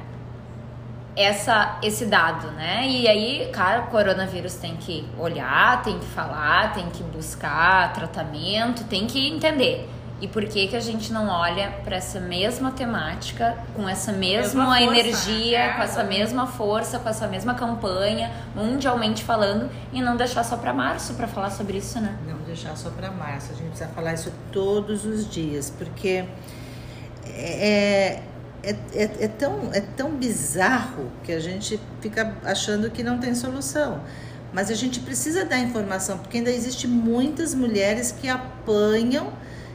essa, 1.17 1.79
esse 1.83 2.07
dado, 2.07 2.51
né? 2.53 2.87
E 2.89 3.07
aí, 3.07 3.49
cara, 3.53 3.83
o 3.83 3.87
coronavírus 3.87 4.55
tem 4.55 4.77
que 4.77 5.07
olhar, 5.19 5.83
tem 5.83 5.99
que 5.99 6.07
falar, 6.07 6.73
tem 6.73 6.89
que 6.91 7.03
buscar 7.03 7.93
tratamento, 7.93 8.85
tem 8.85 9.07
que 9.07 9.29
entender. 9.29 9.89
E 10.21 10.29
por 10.29 10.45
que 10.47 10.69
que 10.69 10.77
a 10.77 10.81
gente 10.81 11.13
não 11.13 11.29
olha 11.29 11.71
para 11.85 11.97
essa 11.97 12.19
mesma 12.21 12.71
temática, 12.71 13.59
com 13.75 13.89
essa 13.89 14.13
mesma, 14.13 14.65
Mesma 14.65 14.79
força, 14.79 15.01
energia, 15.01 15.59
né? 15.59 15.73
com 15.75 15.83
essa 15.83 16.05
mesma 16.05 16.47
força, 16.47 16.99
com 16.99 17.09
essa 17.09 17.27
mesma 17.27 17.55
campanha, 17.55 18.33
mundialmente 18.55 19.23
falando, 19.23 19.71
e 19.93 20.01
não 20.01 20.17
deixar 20.17 20.45
só 20.45 20.57
para 20.57 20.73
março 20.73 21.15
para 21.15 21.27
falar 21.27 21.51
sobre 21.51 21.79
isso, 21.79 22.01
né? 22.01 22.17
Não 22.27 22.39
deixar 22.39 22.77
só 22.77 22.91
para 22.91 23.11
março. 23.11 23.53
A 23.53 23.55
gente 23.55 23.69
precisa 23.69 23.91
falar 23.91 24.15
isso 24.15 24.33
todos 24.53 25.05
os 25.05 25.29
dias, 25.29 25.69
porque 25.77 26.25
é, 27.27 28.23
é, 28.71 28.77
é, 28.95 29.11
é 29.21 29.29
tão, 29.29 29.71
é 29.73 29.81
tão 29.81 30.11
bizarro 30.13 31.11
que 31.23 31.33
a 31.33 31.41
gente 31.41 31.79
fica 32.01 32.35
achando 32.45 32.91
que 32.91 33.03
não 33.03 33.19
tem 33.19 33.35
solução. 33.35 34.01
Mas 34.53 34.71
a 34.71 34.75
gente 34.75 35.01
precisa 35.01 35.45
dar 35.45 35.59
informação, 35.59 36.19
porque 36.19 36.39
ainda 36.39 36.51
existe 36.51 36.87
muitas 36.87 37.55
mulheres 37.55 38.13
que 38.13 38.29
apanham, 38.29 39.33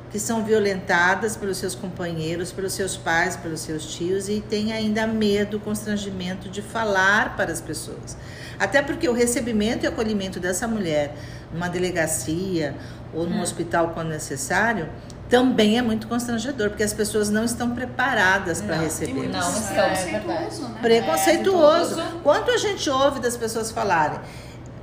que 0.09 0.19
são 0.19 0.43
violentadas 0.43 1.35
pelos 1.37 1.57
seus 1.57 1.75
companheiros, 1.75 2.51
pelos 2.51 2.73
seus 2.73 2.97
pais, 2.97 3.35
pelos 3.35 3.59
seus 3.59 3.85
tios 3.85 4.27
e 4.27 4.41
têm 4.41 4.73
ainda 4.73 5.05
medo, 5.05 5.59
constrangimento 5.59 6.49
de 6.49 6.61
falar 6.61 7.35
para 7.35 7.51
as 7.51 7.61
pessoas. 7.61 8.17
Até 8.57 8.81
porque 8.81 9.07
o 9.07 9.13
recebimento 9.13 9.85
e 9.85 9.87
acolhimento 9.87 10.39
dessa 10.39 10.67
mulher 10.67 11.15
numa 11.53 11.69
delegacia 11.69 12.75
ou 13.13 13.27
num 13.27 13.41
hospital 13.41 13.89
quando 13.89 14.09
necessário 14.09 14.89
também 15.29 15.77
é 15.77 15.81
muito 15.81 16.07
constrangedor, 16.07 16.69
porque 16.69 16.83
as 16.83 16.93
pessoas 16.93 17.29
não 17.29 17.43
estão 17.45 17.71
preparadas 17.71 18.61
para 18.61 18.77
Não, 18.77 18.83
receber. 18.83 19.29
não 19.29 19.39
isso. 19.39 19.59
estão. 19.59 19.75
preconceituoso, 19.89 20.67
né? 20.69 20.79
Preconceituoso. 20.81 22.01
Quanto 22.23 22.51
a 22.51 22.57
gente 22.57 22.89
ouve 22.89 23.19
das 23.19 23.37
pessoas 23.37 23.71
falarem? 23.71 24.19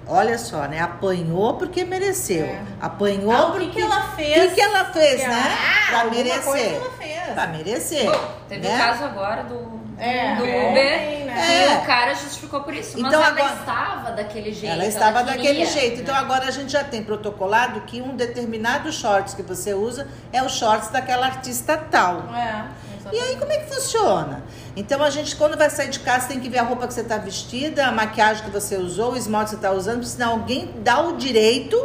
Olha 0.09 0.39
só, 0.39 0.67
né? 0.69 0.81
Apanhou 0.81 1.55
porque 1.55 1.85
mereceu. 1.85 2.49
Apanhou 2.81 3.33
Ah, 3.33 3.47
o 3.49 3.53
que 3.55 3.59
porque. 3.65 3.73
que 3.73 3.81
ela 3.83 3.99
O 4.05 4.09
fez? 4.17 4.49
que, 4.51 4.55
que 4.55 4.61
ela 4.61 4.85
fez, 4.85 5.25
Ah, 5.25 5.29
né? 5.29 5.57
Pra 5.89 5.99
alguma 6.03 6.17
merecer. 6.17 6.45
coisa 6.45 6.65
ela 6.65 6.91
fez. 6.97 7.35
Pra 7.35 7.47
merecer. 7.49 8.11
Teve 8.49 8.69
né? 8.69 8.75
o 8.77 8.79
caso 8.79 9.05
agora 9.05 9.43
do, 9.43 9.57
É, 9.99 10.35
do 10.37 10.45
é, 10.45 10.71
Uber, 10.71 11.27
né? 11.27 11.65
É. 11.65 11.79
o 11.79 11.87
cara 11.87 12.15
justificou 12.15 12.61
por 12.61 12.75
isso. 12.75 12.99
Mas 13.01 13.13
Então 13.13 13.23
ela 13.25 13.33
agora- 13.33 13.55
estava 13.55 14.11
daquele 14.13 14.53
jeito. 14.53 14.73
Ela 14.73 14.87
estava 14.87 15.25
queria, 15.25 15.37
daquele 15.37 15.67
jeito. 15.67 16.01
Então 16.03 16.15
né? 16.15 16.21
agora 16.21 16.47
a 16.47 16.51
gente 16.51 16.71
já 16.71 16.85
tem 16.85 17.03
protocolado 17.03 17.81
que 17.83 18.03
um 18.03 18.15
determinado 18.15 18.93
shorts 18.93 19.35
que 19.35 19.43
você 19.43 19.73
usa 19.73 20.07
é 20.33 20.43
o 20.43 20.49
shorts 20.49 20.89
daquela 20.89 21.27
artista 21.27 21.77
tal. 21.77 22.25
É, 22.35 22.67
E 23.13 23.19
aí, 23.19 23.37
como 23.37 23.53
é 23.53 23.59
que 23.59 23.75
funciona? 23.75 24.43
Então, 24.77 25.03
a 25.03 25.11
gente, 25.11 25.37
quando 25.37 25.57
vai 25.57 25.71
sair 25.71 25.91
de 25.91 26.01
casa, 26.01 26.29
tem 26.29 26.41
que 26.41 26.49
ver 26.49 26.59
a 26.59 26.63
roupa 26.63 26.87
que 26.87 26.95
você 26.95 27.01
está 27.01 27.17
vestida, 27.17 27.87
a 27.87 27.93
maquiagem 27.93 28.45
que 28.45 28.51
você 28.51 28.77
usou, 28.77 29.13
o 29.13 29.17
esmalte 29.17 29.51
que 29.51 29.51
você 29.51 29.57
está 29.57 29.73
usando, 29.73 30.05
senão 30.05 30.33
alguém 30.33 30.75
dá 30.83 31.01
o 31.01 31.17
direito 31.17 31.77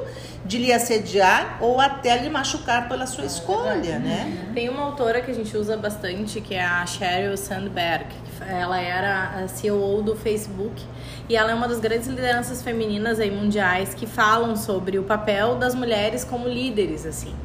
de 0.44 0.58
lhe 0.58 0.74
assediar 0.74 1.58
ou 1.62 1.80
até 1.80 2.18
lhe 2.18 2.30
machucar 2.30 2.90
pela 2.90 3.06
sua 3.06 3.26
escolha, 3.26 4.00
né? 4.00 4.50
Tem 4.54 4.68
uma 4.70 4.82
autora 4.82 5.22
que 5.22 5.30
a 5.32 5.34
gente 5.34 5.56
usa 5.56 5.78
bastante, 5.78 6.42
que 6.42 6.56
é 6.56 6.66
a 6.66 6.86
Sheryl 6.86 7.38
Sandberg. 7.38 8.08
Ela 8.50 8.82
era 8.82 9.44
a 9.44 9.48
CEO 9.48 10.02
do 10.02 10.16
Facebook 10.16 10.84
e 11.30 11.36
ela 11.36 11.52
é 11.52 11.54
uma 11.54 11.68
das 11.68 11.80
grandes 11.80 12.08
lideranças 12.08 12.62
femininas 12.62 13.20
aí 13.20 13.30
mundiais 13.30 13.94
que 13.94 14.08
falam 14.08 14.56
sobre 14.56 14.98
o 14.98 15.04
papel 15.04 15.56
das 15.56 15.76
mulheres 15.76 16.24
como 16.24 16.48
líderes, 16.48 17.06
assim. 17.06 17.36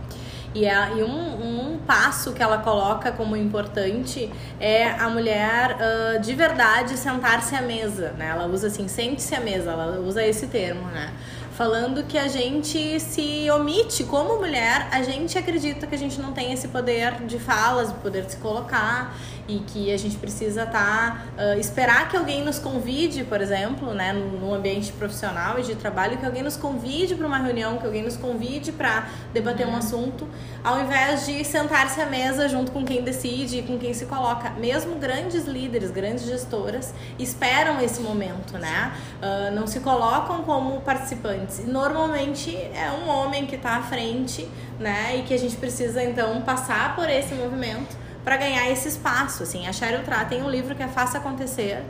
E, 0.57 0.65
é, 0.65 0.97
e 0.97 1.03
um, 1.03 1.75
um 1.75 1.79
passo 1.87 2.33
que 2.33 2.43
ela 2.43 2.57
coloca 2.57 3.13
como 3.13 3.37
importante 3.37 4.33
é 4.59 4.89
a 4.89 5.07
mulher 5.11 5.77
ah, 5.79 6.17
de 6.17 6.35
verdade 6.35 6.97
sentar-se 6.97 7.55
à 7.55 7.61
mesa, 7.61 8.15
né? 8.17 8.29
Ela 8.31 8.47
usa 8.47 8.69
assim, 8.69 8.89
sente-se 8.89 9.35
à 9.35 9.41
mesa, 9.41 9.73
ela 9.73 10.01
usa 10.01 10.25
esse 10.25 10.47
termo, 10.47 10.87
né? 10.87 11.13
Falando 11.57 12.03
que 12.05 12.19
a 12.19 12.29
gente 12.29 13.01
se 13.01 13.51
omite 13.51 14.05
como 14.05 14.37
mulher, 14.37 14.89
a 14.93 15.03
gente 15.03 15.39
acredita 15.39 15.87
que 15.87 15.95
a 15.95 15.99
gente 15.99 16.21
não 16.21 16.33
tem 16.33 16.53
esse 16.53 16.69
poder 16.69 17.15
de 17.27 17.39
falas, 17.39 17.89
de 17.89 17.95
poder 17.95 18.27
de 18.27 18.33
se 18.33 18.37
colocar 18.37 19.17
e 19.49 19.61
que 19.61 19.91
a 19.91 19.97
gente 19.97 20.19
precisa 20.19 20.65
estar 20.65 21.27
esperar 21.59 22.09
que 22.11 22.17
alguém 22.17 22.45
nos 22.45 22.59
convide, 22.59 23.25
por 23.25 23.41
exemplo, 23.41 23.95
né, 23.95 24.13
no, 24.13 24.53
ambiente 24.53 24.93
profissional 24.93 25.59
e 25.59 25.63
de 25.63 25.75
trabalho, 25.77 26.19
que 26.19 26.27
alguém 26.27 26.43
nos 26.43 26.57
convide 26.57 27.15
para 27.15 27.27
uma 27.27 27.39
reunião, 27.39 27.79
que 27.79 27.87
alguém 27.87 28.03
nos 28.03 28.17
convide 28.17 28.73
para 28.73 29.09
debater 29.33 29.67
um 29.67 29.77
assunto, 29.77 30.29
ao 30.65 30.81
invés 30.81 31.25
de 31.25 31.45
sentar-se 31.45 32.01
à 32.01 32.07
mesa 32.07 32.49
junto 32.49 32.73
com 32.73 32.85
quem 32.85 33.03
decide, 33.03 33.59
e 33.59 33.63
com 33.63 33.79
quem 33.79 33.95
se 33.95 34.07
coloca. 34.07 34.51
Mesmo 34.51 34.97
grandes 34.97 35.47
líderes, 35.47 35.91
grandes 35.91 36.25
gestoras 36.25 36.93
esperam 37.19 37.81
esse 37.81 38.01
momento, 38.01 38.59
né? 38.59 38.93
Ah, 39.23 39.51
não 39.53 39.67
se 39.67 39.81
colocam 39.81 40.43
como 40.43 40.81
participantes. 40.81 41.46
E 41.61 41.63
normalmente 41.63 42.55
é 42.55 42.91
um 42.91 43.09
homem 43.09 43.47
que 43.47 43.57
está 43.57 43.77
à 43.77 43.83
frente, 43.83 44.49
né? 44.79 45.17
E 45.19 45.23
que 45.23 45.35
a 45.35 45.39
gente 45.39 45.57
precisa 45.57 46.03
então 46.03 46.41
passar 46.43 46.95
por 46.95 47.09
esse 47.09 47.35
movimento 47.35 47.97
para 48.25 48.37
ganhar 48.37 48.71
esse 48.71 48.89
espaço. 48.89 49.43
Assim, 49.43 49.67
a 49.67 49.73
Cheryl 49.73 50.03
Tra 50.03 50.25
tem 50.25 50.43
um 50.43 50.51
livro 50.51 50.75
que 50.75 50.83
é 50.83 50.89
Faça 50.89 51.19
Acontecer. 51.19 51.83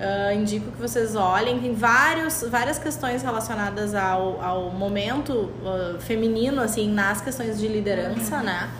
Ah, 0.00 0.32
indico 0.32 0.72
que 0.72 0.80
vocês 0.80 1.14
olhem. 1.14 1.60
Tem 1.60 1.74
vários, 1.74 2.42
várias 2.48 2.78
questões 2.78 3.22
relacionadas 3.22 3.94
ao, 3.94 4.42
ao 4.42 4.70
momento 4.70 5.50
ah, 5.64 5.98
feminino, 6.00 6.62
assim, 6.62 6.90
nas 6.90 7.20
questões 7.20 7.58
de 7.58 7.68
liderança, 7.68 8.42
né? 8.42 8.70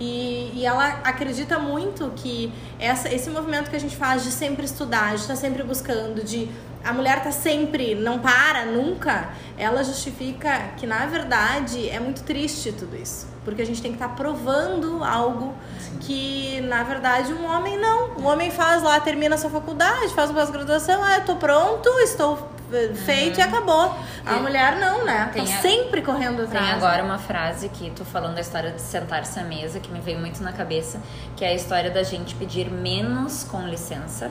E, 0.00 0.50
e 0.54 0.64
ela 0.64 1.00
acredita 1.04 1.58
muito 1.58 2.10
que 2.16 2.50
essa, 2.78 3.14
esse 3.14 3.28
movimento 3.28 3.68
que 3.68 3.76
a 3.76 3.78
gente 3.78 3.94
faz 3.94 4.24
de 4.24 4.30
sempre 4.30 4.64
estudar, 4.64 5.14
de 5.14 5.20
estar 5.20 5.36
sempre 5.36 5.62
buscando, 5.62 6.24
de 6.24 6.48
a 6.84 6.92
mulher 6.92 7.22
tá 7.22 7.30
sempre, 7.30 7.94
não 7.94 8.18
para, 8.18 8.64
nunca, 8.66 9.30
ela 9.58 9.82
justifica 9.84 10.70
que 10.76 10.86
na 10.86 11.06
verdade 11.06 11.88
é 11.88 12.00
muito 12.00 12.22
triste 12.22 12.72
tudo 12.72 12.96
isso. 12.96 13.28
Porque 13.44 13.62
a 13.62 13.66
gente 13.66 13.80
tem 13.82 13.90
que 13.92 13.96
estar 13.96 14.14
provando 14.14 15.02
algo 15.04 15.54
que 16.00 16.60
na 16.62 16.82
verdade 16.82 17.32
um 17.32 17.44
homem 17.46 17.78
não. 17.78 18.10
Um 18.18 18.26
homem 18.26 18.50
faz 18.50 18.82
lá, 18.82 18.98
termina 19.00 19.34
a 19.34 19.38
sua 19.38 19.50
faculdade, 19.50 20.08
faz 20.14 20.30
uma 20.30 20.40
pós-graduação, 20.40 21.02
ah, 21.02 21.16
eu 21.16 21.24
tô 21.24 21.36
pronto, 21.36 21.88
estou 22.00 22.50
eh, 22.72 22.92
feito 22.94 23.38
e 23.38 23.42
acabou. 23.42 23.94
A 24.24 24.36
E 24.36 24.40
mulher 24.40 24.76
não, 24.78 25.04
né? 25.04 25.30
tem 25.32 25.44
tá 25.44 25.54
a- 25.54 25.60
sempre 25.62 26.02
correndo 26.02 26.46
Tem 26.46 26.58
atrás. 26.58 26.76
agora 26.82 27.02
uma 27.02 27.18
frase 27.18 27.68
que 27.70 27.90
tu 27.90 28.04
falando 28.04 28.34
da 28.34 28.40
história 28.40 28.70
de 28.70 28.80
sentar-se 28.80 29.38
à 29.38 29.42
mesa, 29.44 29.80
que 29.80 29.90
me 29.90 30.00
veio 30.00 30.18
muito 30.18 30.42
na 30.42 30.52
cabeça, 30.52 31.00
que 31.36 31.44
é 31.44 31.48
a 31.48 31.54
história 31.54 31.90
da 31.90 32.02
gente 32.02 32.34
pedir 32.36 32.70
menos 32.70 33.44
com 33.44 33.66
licença 33.66 34.30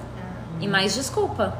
e 0.59 0.67
mais 0.67 0.93
desculpa. 0.95 1.57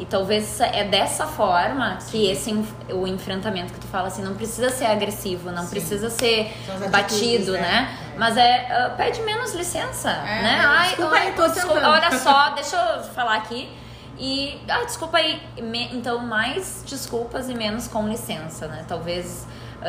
E 0.00 0.06
talvez 0.06 0.58
é 0.60 0.82
dessa 0.82 1.26
forma 1.26 1.98
que 2.10 2.26
esse 2.30 2.50
o 2.90 3.06
enfrentamento 3.06 3.70
que 3.74 3.80
tu 3.80 3.86
fala 3.86 4.08
assim, 4.08 4.22
não 4.22 4.34
precisa 4.34 4.70
ser 4.70 4.86
agressivo, 4.86 5.50
não 5.52 5.66
precisa 5.66 6.08
ser 6.08 6.50
batido, 6.90 7.52
né? 7.52 7.60
né? 7.60 7.98
Mas 8.16 8.34
é 8.38 8.66
ah, 8.70 8.94
pede 8.96 9.20
menos 9.20 9.52
licença, 9.52 10.08
É, 10.10 10.42
né? 10.42 10.62
Ai, 10.64 10.88
desculpa 10.88 11.14
ai, 11.16 11.32
tô 11.32 11.48
desculpa, 11.48 11.86
olha 11.86 12.18
só, 12.18 12.48
deixa 12.56 12.76
eu 12.76 13.04
falar 13.12 13.36
aqui. 13.36 13.70
E, 14.18 14.58
ah, 14.68 14.84
desculpa 14.84 15.18
aí. 15.18 15.38
Me- 15.62 15.90
então, 15.92 16.18
mais 16.18 16.82
desculpas 16.86 17.50
e 17.50 17.54
menos 17.54 17.86
com 17.86 18.08
licença, 18.08 18.66
né? 18.68 18.84
Talvez 18.88 19.46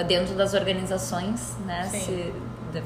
dentro 0.08 0.36
das 0.36 0.54
organizações, 0.54 1.56
né? 1.66 1.84
Se, 1.90 2.34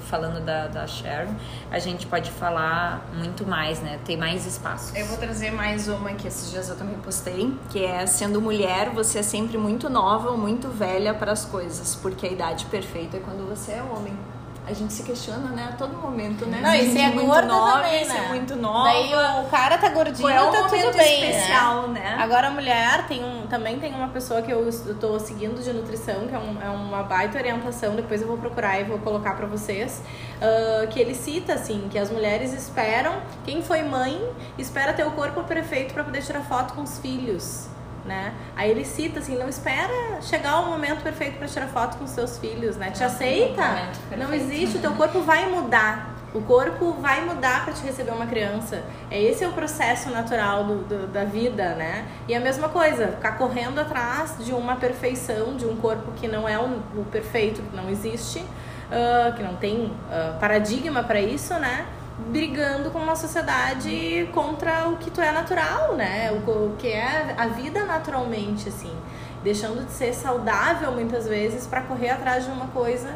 falando 0.08 0.44
da, 0.44 0.68
da 0.68 0.88
Sharon, 0.88 1.36
a 1.70 1.78
gente 1.78 2.08
pode 2.08 2.32
falar 2.32 3.06
muito 3.13 3.46
mais, 3.46 3.80
né? 3.82 4.00
Tem 4.04 4.18
mais 4.18 4.46
espaço. 4.46 4.98
Eu 4.98 5.06
vou 5.06 5.18
trazer 5.18 5.52
mais 5.52 5.88
uma 5.88 6.13
que 6.13 6.28
esses 6.28 6.50
dias 6.50 6.70
eu 6.70 6.76
também 6.76 6.98
postei, 6.98 7.56
que 7.70 7.84
é 7.84 8.06
sendo 8.08 8.41
mulher, 8.41 8.89
você 8.89 9.20
é 9.20 9.24
sempre 9.24 9.58
muito 9.58 9.89
nova 9.89 10.32
ou 10.32 10.38
muito 10.38 10.70
velha 10.70 11.13
para 11.13 11.32
as 11.32 11.46
coisas, 11.46 11.96
porque 11.96 12.26
a 12.26 12.32
idade 12.32 12.65
perfeita 12.65 13.18
é 13.18 13.20
quando 13.20 13.48
você 13.48 13.74
é 13.74 13.84
homem. 13.84 14.18
A 14.67 14.73
gente 14.73 14.91
se 14.93 15.04
questiona, 15.04 15.49
né, 15.51 15.69
a 15.71 15.75
todo 15.75 15.95
momento, 15.97 16.45
né? 16.45 16.60
Não, 16.62 16.73
e 16.73 16.91
Se 16.91 16.97
a 16.99 17.04
é 17.04 17.10
muito 17.12 17.28
gorda 17.28 17.47
nova, 17.47 17.71
também, 17.84 18.04
se 18.06 18.13
né? 18.13 18.23
é 18.25 18.28
muito 18.30 18.56
nova. 18.56 18.84
Daí 18.89 19.13
o 19.45 19.49
cara 19.49 19.78
tá 19.78 19.89
gordinho, 19.89 20.28
é 20.28 20.34
tá 20.51 20.63
tudo 20.63 20.91
bem, 20.97 21.30
especial, 21.30 21.88
né? 21.89 21.99
né? 21.99 22.15
Agora 22.19 22.47
a 22.47 22.51
mulher 22.51 23.06
tem 23.08 23.23
um, 23.23 23.45
também 23.47 23.80
tem 23.80 23.93
uma 23.93 24.08
pessoa 24.08 24.41
que 24.41 24.51
eu, 24.51 24.67
tô 24.99 25.19
seguindo 25.19 25.62
de 25.63 25.71
nutrição, 25.71 26.28
que 26.28 26.34
é, 26.36 26.39
um- 26.39 26.62
é 26.62 26.69
uma 26.69 27.04
baita 27.04 27.38
orientação, 27.38 27.95
depois 27.95 28.21
eu 28.21 28.28
vou 28.28 28.38
procurar 28.38 28.80
e 28.80 28.84
vou 28.84 28.97
colocar 28.99 29.36
pra 29.36 29.45
vocês, 29.45 30.01
ah, 30.41 30.88
que 30.88 30.99
ele 30.99 31.13
cita 31.13 31.54
assim, 31.54 31.88
que 31.91 31.97
as 31.99 32.10
mulheres 32.10 32.51
esperam, 32.54 33.13
quem 33.43 33.62
foi 33.62 33.84
mãe, 33.84 34.19
espera 34.58 34.93
ter 34.93 35.06
o 35.06 35.12
corpo 35.12 35.43
perfeito 35.43 35.93
pra 35.93 36.04
poder 36.04 36.23
tirar 36.23 36.41
foto 36.41 36.73
com 36.73 36.82
os 36.82 36.97
filhos. 36.99 37.67
Né? 38.06 38.34
Aí 38.56 38.70
ele 38.70 38.86
cita 38.86 39.20
assim, 39.20 39.36
não 39.36 39.50
espera 39.50 40.22
chegar 40.22 40.60
o 40.60 40.68
momento 40.68 41.02
perfeito 41.02 41.39
pra 41.39 41.48
tirar 41.48 41.68
foto 41.68 41.98
com 41.98 42.06
seus 42.06 42.38
filhos, 42.38 42.76
né? 42.78 42.91
Te 42.91 43.04
aceita. 43.04 43.62
momento 43.63 44.00
Não 44.18 44.32
existe, 44.34 44.78
o 44.78 44.80
teu 44.82 44.91
corpo 44.94 45.22
vai 45.22 45.50
mudar. 45.50 46.13
O 46.32 46.41
corpo 46.41 46.91
vai 47.02 47.26
mudar 47.26 47.63
para 47.65 47.74
te 47.74 47.82
receber 47.84 48.12
uma 48.12 48.28
criança. 48.28 48.84
É 49.10 49.20
esse 49.20 49.44
é 49.44 49.48
o 49.48 49.54
processo 49.54 50.10
natural 50.12 50.65
do, 50.65 50.76
do- 50.84 51.08
da 51.08 51.24
vida, 51.24 51.74
né? 51.76 52.06
E 52.28 52.36
a 52.36 52.39
mesma 52.39 52.70
coisa, 52.70 53.08
ficar 53.08 53.38
correndo 53.39 53.80
atrás 53.80 54.36
de 54.39 54.54
uma 54.54 54.76
perfeição, 54.76 55.56
de 55.56 55.65
um 55.65 55.76
corpo 55.78 56.12
que 56.12 56.28
não 56.28 56.48
é 56.48 56.60
o, 56.60 56.65
o 57.00 57.06
perfeito, 57.12 57.62
que 57.63 57.76
não 57.76 57.89
existe, 57.89 58.46
ah, 58.91 59.32
que 59.36 59.41
não 59.41 59.56
tem 59.56 59.91
ah, 60.12 60.38
paradigma 60.39 61.02
para 61.04 61.20
isso, 61.22 61.54
né? 61.56 61.86
Brigando 62.17 62.91
com 62.91 62.99
uma 62.99 63.15
sociedade 63.15 64.30
contra 64.34 64.88
o 64.88 64.97
que 64.97 65.12
tu 65.12 65.19
é 65.19 65.32
natural, 65.32 65.95
né? 65.95 66.32
O, 66.32 66.75
que 66.78 66.88
é 66.88 67.36
a 67.38 67.47
vida 67.47 67.84
naturalmente, 67.84 68.69
assim. 68.69 68.95
Deixando 69.43 69.86
de 69.86 69.91
ser 69.91 70.13
saudável 70.13 70.91
muitas 70.91 71.28
vezes 71.28 71.67
para 71.67 71.82
correr 71.82 72.10
atrás 72.10 72.45
de 72.45 72.51
uma 72.51 72.67
coisa 72.67 73.15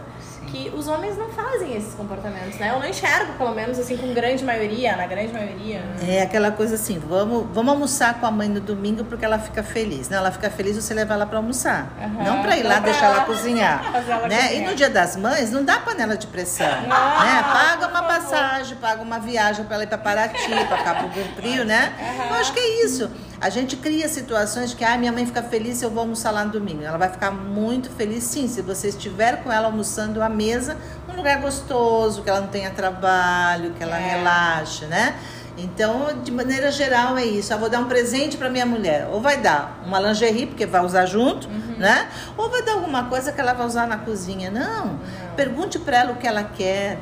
que 0.51 0.71
os 0.75 0.87
homens 0.87 1.17
não 1.17 1.29
fazem 1.29 1.75
esses 1.75 1.93
comportamentos, 1.93 2.57
né? 2.59 2.71
Eu 2.73 2.79
não 2.79 2.87
enxergo, 2.87 3.33
pelo 3.33 3.53
menos 3.53 3.77
assim, 3.79 3.97
com 3.97 4.13
grande 4.13 4.43
maioria, 4.43 4.95
na 4.95 5.05
grande 5.07 5.31
maioria. 5.33 5.79
né? 5.79 6.17
É 6.17 6.21
aquela 6.21 6.51
coisa 6.51 6.75
assim, 6.75 6.97
vamos, 6.99 7.45
vamos 7.53 7.73
almoçar 7.73 8.19
com 8.19 8.25
a 8.25 8.31
mãe 8.31 8.47
no 8.49 8.59
domingo 8.59 9.03
porque 9.05 9.23
ela 9.25 9.37
fica 9.39 9.61
feliz. 9.63 10.09
Não, 10.09 10.17
ela 10.17 10.31
fica 10.31 10.49
feliz 10.49 10.75
você 10.75 10.93
levar 10.93 11.15
ela 11.15 11.25
para 11.25 11.37
almoçar. 11.37 11.87
Aham. 12.01 12.23
Não 12.23 12.41
para 12.41 12.57
ir 12.57 12.63
lá 12.63 12.75
Não 12.75 12.83
deixar 12.83 13.05
ela 13.07 13.15
ela- 13.17 13.25
cozinhar. 13.29 13.81
ela 14.09 14.27
né? 14.27 14.37
E 14.37 14.47
cozinhar. 14.49 14.69
no 14.71 14.75
dia 14.75 14.89
das 14.89 15.15
mães, 15.15 15.51
não 15.51 15.63
dá 15.63 15.77
panela 15.79 16.17
de 16.17 16.27
pressão. 16.27 16.67
né? 16.67 16.87
Paga 16.89 17.87
uma 17.87 18.03
passagem, 18.03 18.77
paga 18.77 19.01
uma 19.01 19.19
viagem 19.19 19.65
para 19.65 19.75
ela 19.75 19.83
ir 19.83 19.87
para 19.87 19.97
Paraty, 19.97 20.65
para 20.67 20.83
Cabo 20.83 21.09
Frio, 21.35 21.63
né? 21.65 21.93
Eu 22.29 22.35
acho 22.35 22.53
que 22.53 22.59
é 22.59 22.85
isso. 22.85 23.09
A 23.41 23.49
gente 23.49 23.77
cria 23.77 24.09
situações 24.09 24.73
que, 24.73 24.83
ah, 24.83 24.97
minha 24.97 25.13
mãe 25.13 25.25
fica 25.25 25.41
feliz 25.41 25.77
se 25.77 25.85
eu 25.85 25.89
vou 25.89 26.01
almoçar 26.01 26.29
lá 26.31 26.43
no 26.43 26.51
domingo. 26.51 26.83
Ela 26.83 26.97
vai 26.97 27.09
ficar 27.09 27.31
muito 27.31 27.89
feliz, 27.89 28.23
sim, 28.25 28.49
se 28.49 28.61
você 28.61 28.89
estiver 28.89 29.41
com 29.43 29.49
ela 29.51 29.67
almoçando 29.67 30.21
à 30.21 30.27
mesa, 30.27 30.75
num 31.07 31.15
lugar 31.15 31.39
gostoso, 31.39 32.21
que 32.21 32.29
ela 32.29 32.41
não 32.41 32.49
tenha 32.49 32.69
trabalho, 32.71 33.71
que 33.75 33.81
ela 33.81 33.97
É. 33.97 34.15
relaxe, 34.17 34.85
né? 34.85 35.15
Então, 35.57 36.21
de 36.23 36.31
maneira 36.31 36.69
geral, 36.71 37.17
é 37.17 37.25
isso. 37.25 37.51
Eu 37.53 37.59
vou 37.59 37.69
dar 37.69 37.79
um 37.79 37.85
presente 37.85 38.37
para 38.37 38.49
minha 38.49 38.65
mulher. 38.65 39.07
Ou 39.11 39.21
vai 39.21 39.37
dar 39.37 39.81
uma 39.85 39.99
lingerie, 39.99 40.45
porque 40.45 40.65
vai 40.65 40.83
usar 40.83 41.05
junto, 41.05 41.49
né? 41.77 42.07
Ou 42.37 42.49
vai 42.49 42.61
dar 42.61 42.73
alguma 42.73 43.05
coisa 43.05 43.31
que 43.31 43.39
ela 43.41 43.53
vai 43.53 43.65
usar 43.67 43.85
na 43.87 43.97
cozinha. 43.97 44.49
Não. 44.51 44.99
Pergunte 45.35 45.77
para 45.79 45.97
ela 45.97 46.11
o 46.11 46.15
que 46.15 46.27
ela 46.27 46.43
quer. 46.43 46.97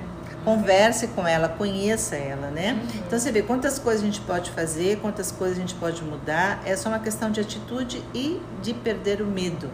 Converse 0.47 1.07
com 1.07 1.27
ela, 1.27 1.49
conheça 1.49 2.15
ela, 2.15 2.49
né? 2.49 2.81
Então 3.05 3.19
você 3.19 3.33
vê 3.33 3.41
quantas 3.41 3.77
coisas 3.77 4.01
a 4.01 4.05
gente 4.05 4.21
pode 4.21 4.49
fazer, 4.51 4.97
quantas 5.01 5.29
coisas 5.29 5.57
a 5.57 5.59
gente 5.59 5.75
pode 5.75 6.01
mudar. 6.01 6.61
É 6.63 6.73
só 6.77 6.87
uma 6.87 6.99
questão 6.99 7.29
de 7.29 7.41
atitude 7.41 8.01
e 8.13 8.41
de 8.61 8.73
perder 8.73 9.21
o 9.21 9.25
medo. 9.25 9.69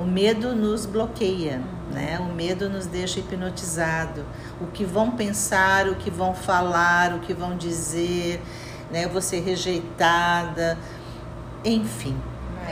O 0.00 0.04
medo 0.04 0.56
nos 0.56 0.86
bloqueia, 0.86 1.60
né? 1.92 2.18
O 2.18 2.32
medo 2.32 2.70
nos 2.70 2.86
deixa 2.86 3.20
hipnotizado. 3.20 4.24
O 4.62 4.66
que 4.68 4.82
vão 4.82 5.10
pensar, 5.10 5.88
o 5.88 5.96
que 5.96 6.10
vão 6.10 6.34
falar, 6.34 7.12
o 7.12 7.18
que 7.18 7.34
vão 7.34 7.54
dizer, 7.54 8.40
né? 8.90 9.06
Ser 9.20 9.40
rejeitada, 9.40 10.78
enfim. 11.62 12.16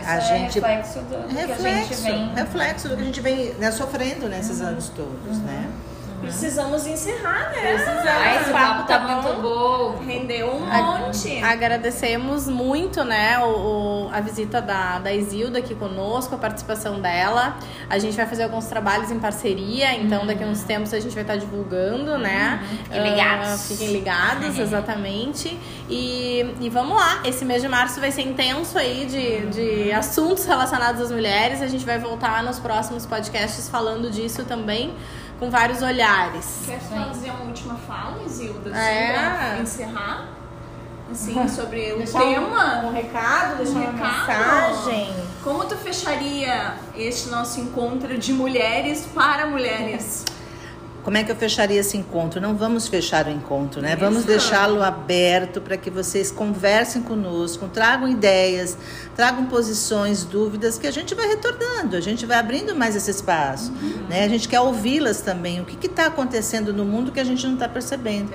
Isso 0.00 0.08
a 0.08 0.14
é 0.14 0.20
gente 0.22 0.58
reflexo 0.58 1.00
do, 1.00 1.22
do 1.22 1.28
que 1.28 1.36
a 1.36 1.46
gente 1.46 1.48
reflexo, 1.48 2.02
vem. 2.02 2.34
reflexo 2.34 2.88
do 2.88 2.96
que 2.96 3.02
a 3.02 3.04
gente 3.04 3.20
vem 3.20 3.52
né, 3.56 3.70
sofrendo 3.70 4.26
nesses 4.26 4.62
anos 4.62 4.88
todos, 4.88 5.36
né? 5.40 5.70
Precisamos 6.24 6.86
encerrar, 6.86 7.50
né? 7.50 7.76
Ah, 8.06 8.40
esse 8.40 8.50
papo 8.50 8.86
tá 8.86 8.98
bom. 8.98 9.14
muito 9.22 9.42
bom. 9.42 10.04
Rendeu 10.04 10.54
um 10.54 10.70
A- 10.70 10.98
monte. 10.98 11.38
Agradecemos 11.42 12.48
muito, 12.48 13.02
né, 13.04 13.38
o, 13.38 14.06
o- 14.06 14.10
a 14.12 14.20
visita 14.20 14.60
da, 14.60 14.98
da 14.98 15.12
Isilda 15.12 15.58
aqui 15.58 15.74
conosco, 15.74 16.34
a 16.34 16.38
participação 16.38 17.00
dela. 17.00 17.56
A 17.90 17.98
gente 17.98 18.16
vai 18.16 18.26
fazer 18.26 18.44
alguns 18.44 18.66
trabalhos 18.66 19.10
em 19.10 19.18
parceria, 19.18 19.94
então 19.94 20.26
daqui 20.26 20.44
a 20.44 20.46
uns 20.46 20.62
tempos 20.62 20.92
a 20.94 21.00
gente 21.00 21.12
vai 21.14 21.22
estar 21.22 21.36
divulgando, 21.36 22.16
né? 22.18 22.62
Fiquem 22.84 23.10
ligados. 23.10 23.48
Ah, 23.48 23.58
fiquem 23.58 23.92
ligados, 23.92 24.58
exatamente. 24.58 25.58
E, 25.88 26.54
e 26.60 26.68
vamos 26.70 26.96
lá, 26.96 27.20
esse 27.24 27.44
mês 27.44 27.62
de 27.62 27.68
março 27.68 28.00
vai 28.00 28.10
ser 28.10 28.22
intenso 28.22 28.78
aí 28.78 29.06
de, 29.06 29.46
de 29.46 29.92
assuntos 29.92 30.44
relacionados 30.44 31.00
às 31.00 31.10
mulheres. 31.10 31.60
A 31.62 31.66
gente 31.66 31.84
vai 31.84 31.98
voltar 31.98 32.42
nos 32.42 32.58
próximos 32.58 33.04
podcasts 33.06 33.68
falando 33.68 34.10
disso 34.10 34.44
também, 34.44 34.92
com 35.44 35.50
vários 35.50 35.82
olhares. 35.82 36.60
Quer 36.66 36.80
fazer 36.80 37.30
uma 37.30 37.44
última 37.44 37.74
fala, 37.86 38.22
Isilda? 38.24 38.70
assim, 38.70 38.78
É. 38.80 39.12
pra 39.12 39.58
encerrar? 39.62 40.28
Assim, 41.12 41.48
sobre 41.48 41.92
o 41.92 41.98
Deixar 41.98 42.20
tema? 42.20 42.80
Um, 42.82 42.86
um 42.88 42.92
recado, 42.92 43.56
deixar 43.58 43.72
uma 43.78 43.90
recado. 43.90 44.76
mensagem. 44.76 45.14
Como 45.42 45.64
tu 45.66 45.76
fecharia 45.76 46.74
este 46.96 47.28
nosso 47.28 47.60
encontro 47.60 48.16
de 48.16 48.32
mulheres 48.32 49.06
para 49.14 49.46
mulheres? 49.46 50.24
Como 51.04 51.18
é 51.18 51.22
que 51.22 51.30
eu 51.30 51.36
fecharia 51.36 51.78
esse 51.78 51.98
encontro? 51.98 52.40
Não 52.40 52.56
vamos 52.56 52.88
fechar 52.88 53.26
o 53.26 53.30
encontro, 53.30 53.82
né? 53.82 53.94
Vamos 53.94 54.24
deixá-lo 54.24 54.82
aberto 54.82 55.60
para 55.60 55.76
que 55.76 55.90
vocês 55.90 56.30
conversem 56.30 57.02
conosco, 57.02 57.68
tragam 57.68 58.08
ideias, 58.08 58.78
tragam 59.14 59.44
posições, 59.44 60.24
dúvidas 60.24 60.78
que 60.78 60.86
a 60.86 60.90
gente 60.90 61.14
vai 61.14 61.28
retornando, 61.28 61.94
a 61.94 62.00
gente 62.00 62.24
vai 62.24 62.38
abrindo 62.38 62.74
mais 62.74 62.96
esse 62.96 63.10
espaço, 63.10 63.70
né? 64.08 64.24
A 64.24 64.28
gente 64.28 64.48
quer 64.48 64.60
ouvi-las 64.60 65.20
também. 65.20 65.60
O 65.60 65.66
que 65.66 65.86
está 65.86 66.06
acontecendo 66.06 66.72
no 66.72 66.86
mundo 66.86 67.12
que 67.12 67.20
a 67.20 67.24
gente 67.24 67.46
não 67.46 67.52
está 67.54 67.68
percebendo? 67.68 68.32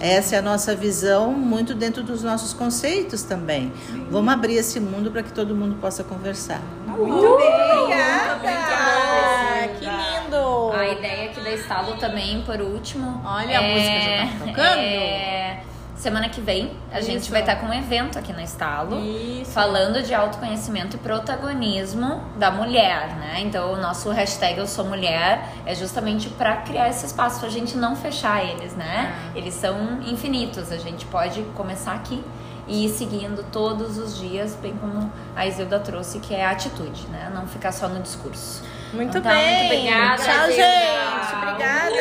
Essa 0.00 0.36
é 0.36 0.38
a 0.38 0.42
nossa 0.42 0.76
visão, 0.76 1.32
muito 1.32 1.74
dentro 1.74 2.04
dos 2.04 2.22
nossos 2.22 2.52
conceitos 2.52 3.24
também. 3.24 3.72
Vamos 4.10 4.32
abrir 4.32 4.54
esse 4.54 4.78
mundo 4.78 5.10
para 5.10 5.24
que 5.24 5.32
todo 5.32 5.56
mundo 5.56 5.76
possa 5.80 6.04
conversar. 6.04 6.62
Muito 6.86 7.36
bem, 7.36 8.34
obrigada. 8.36 9.68
Que 9.78 9.84
lindo! 9.84 10.72
A 10.72 10.88
ideia 10.88 11.21
Estalo 11.54 11.96
também, 11.96 12.42
por 12.42 12.60
último. 12.60 13.22
Olha, 13.24 13.58
a 13.58 13.62
música 13.62 14.00
já 14.00 14.26
tá 14.26 14.44
tocando. 14.44 14.78
é, 14.78 15.60
semana 16.02 16.28
que 16.28 16.40
vem 16.40 16.76
a 16.90 17.00
gente 17.00 17.22
Isso. 17.22 17.30
vai 17.30 17.40
estar 17.40 17.56
com 17.56 17.66
um 17.66 17.72
evento 17.72 18.18
aqui 18.18 18.32
na 18.32 18.42
Estalo. 18.42 18.98
Isso. 19.00 19.52
Falando 19.52 20.02
de 20.02 20.12
autoconhecimento 20.12 20.96
e 20.96 20.98
protagonismo 20.98 22.20
da 22.36 22.50
mulher, 22.50 23.14
né? 23.16 23.40
Então, 23.40 23.72
o 23.72 23.76
nosso 23.76 24.10
hashtag 24.10 24.58
Eu 24.58 24.66
Sou 24.66 24.84
Mulher 24.84 25.48
é 25.64 25.74
justamente 25.74 26.28
para 26.28 26.56
criar 26.56 26.88
esse 26.88 27.06
espaço, 27.06 27.40
pra 27.40 27.48
gente 27.48 27.76
não 27.76 27.94
fechar 27.94 28.44
eles, 28.44 28.74
né? 28.74 29.14
Eles 29.34 29.54
são 29.54 30.02
infinitos, 30.02 30.72
a 30.72 30.76
gente 30.76 31.06
pode 31.06 31.42
começar 31.54 31.92
aqui 31.92 32.22
e 32.66 32.86
ir 32.86 32.88
seguindo 32.88 33.44
todos 33.50 33.98
os 33.98 34.18
dias, 34.18 34.56
bem 34.60 34.74
como 34.76 35.12
a 35.36 35.46
Isilda 35.46 35.78
trouxe, 35.78 36.18
que 36.18 36.34
é 36.34 36.44
a 36.44 36.50
atitude, 36.50 37.06
né? 37.08 37.30
Não 37.34 37.46
ficar 37.46 37.72
só 37.72 37.88
no 37.88 38.00
discurso. 38.00 38.62
Muito 38.92 39.18
então, 39.18 39.32
bem. 39.32 39.68
Muito 39.68 39.74
obrigada. 39.74 40.22
Tchau, 40.22 40.46
gente. 40.50 41.36
Obrigada. 41.36 41.92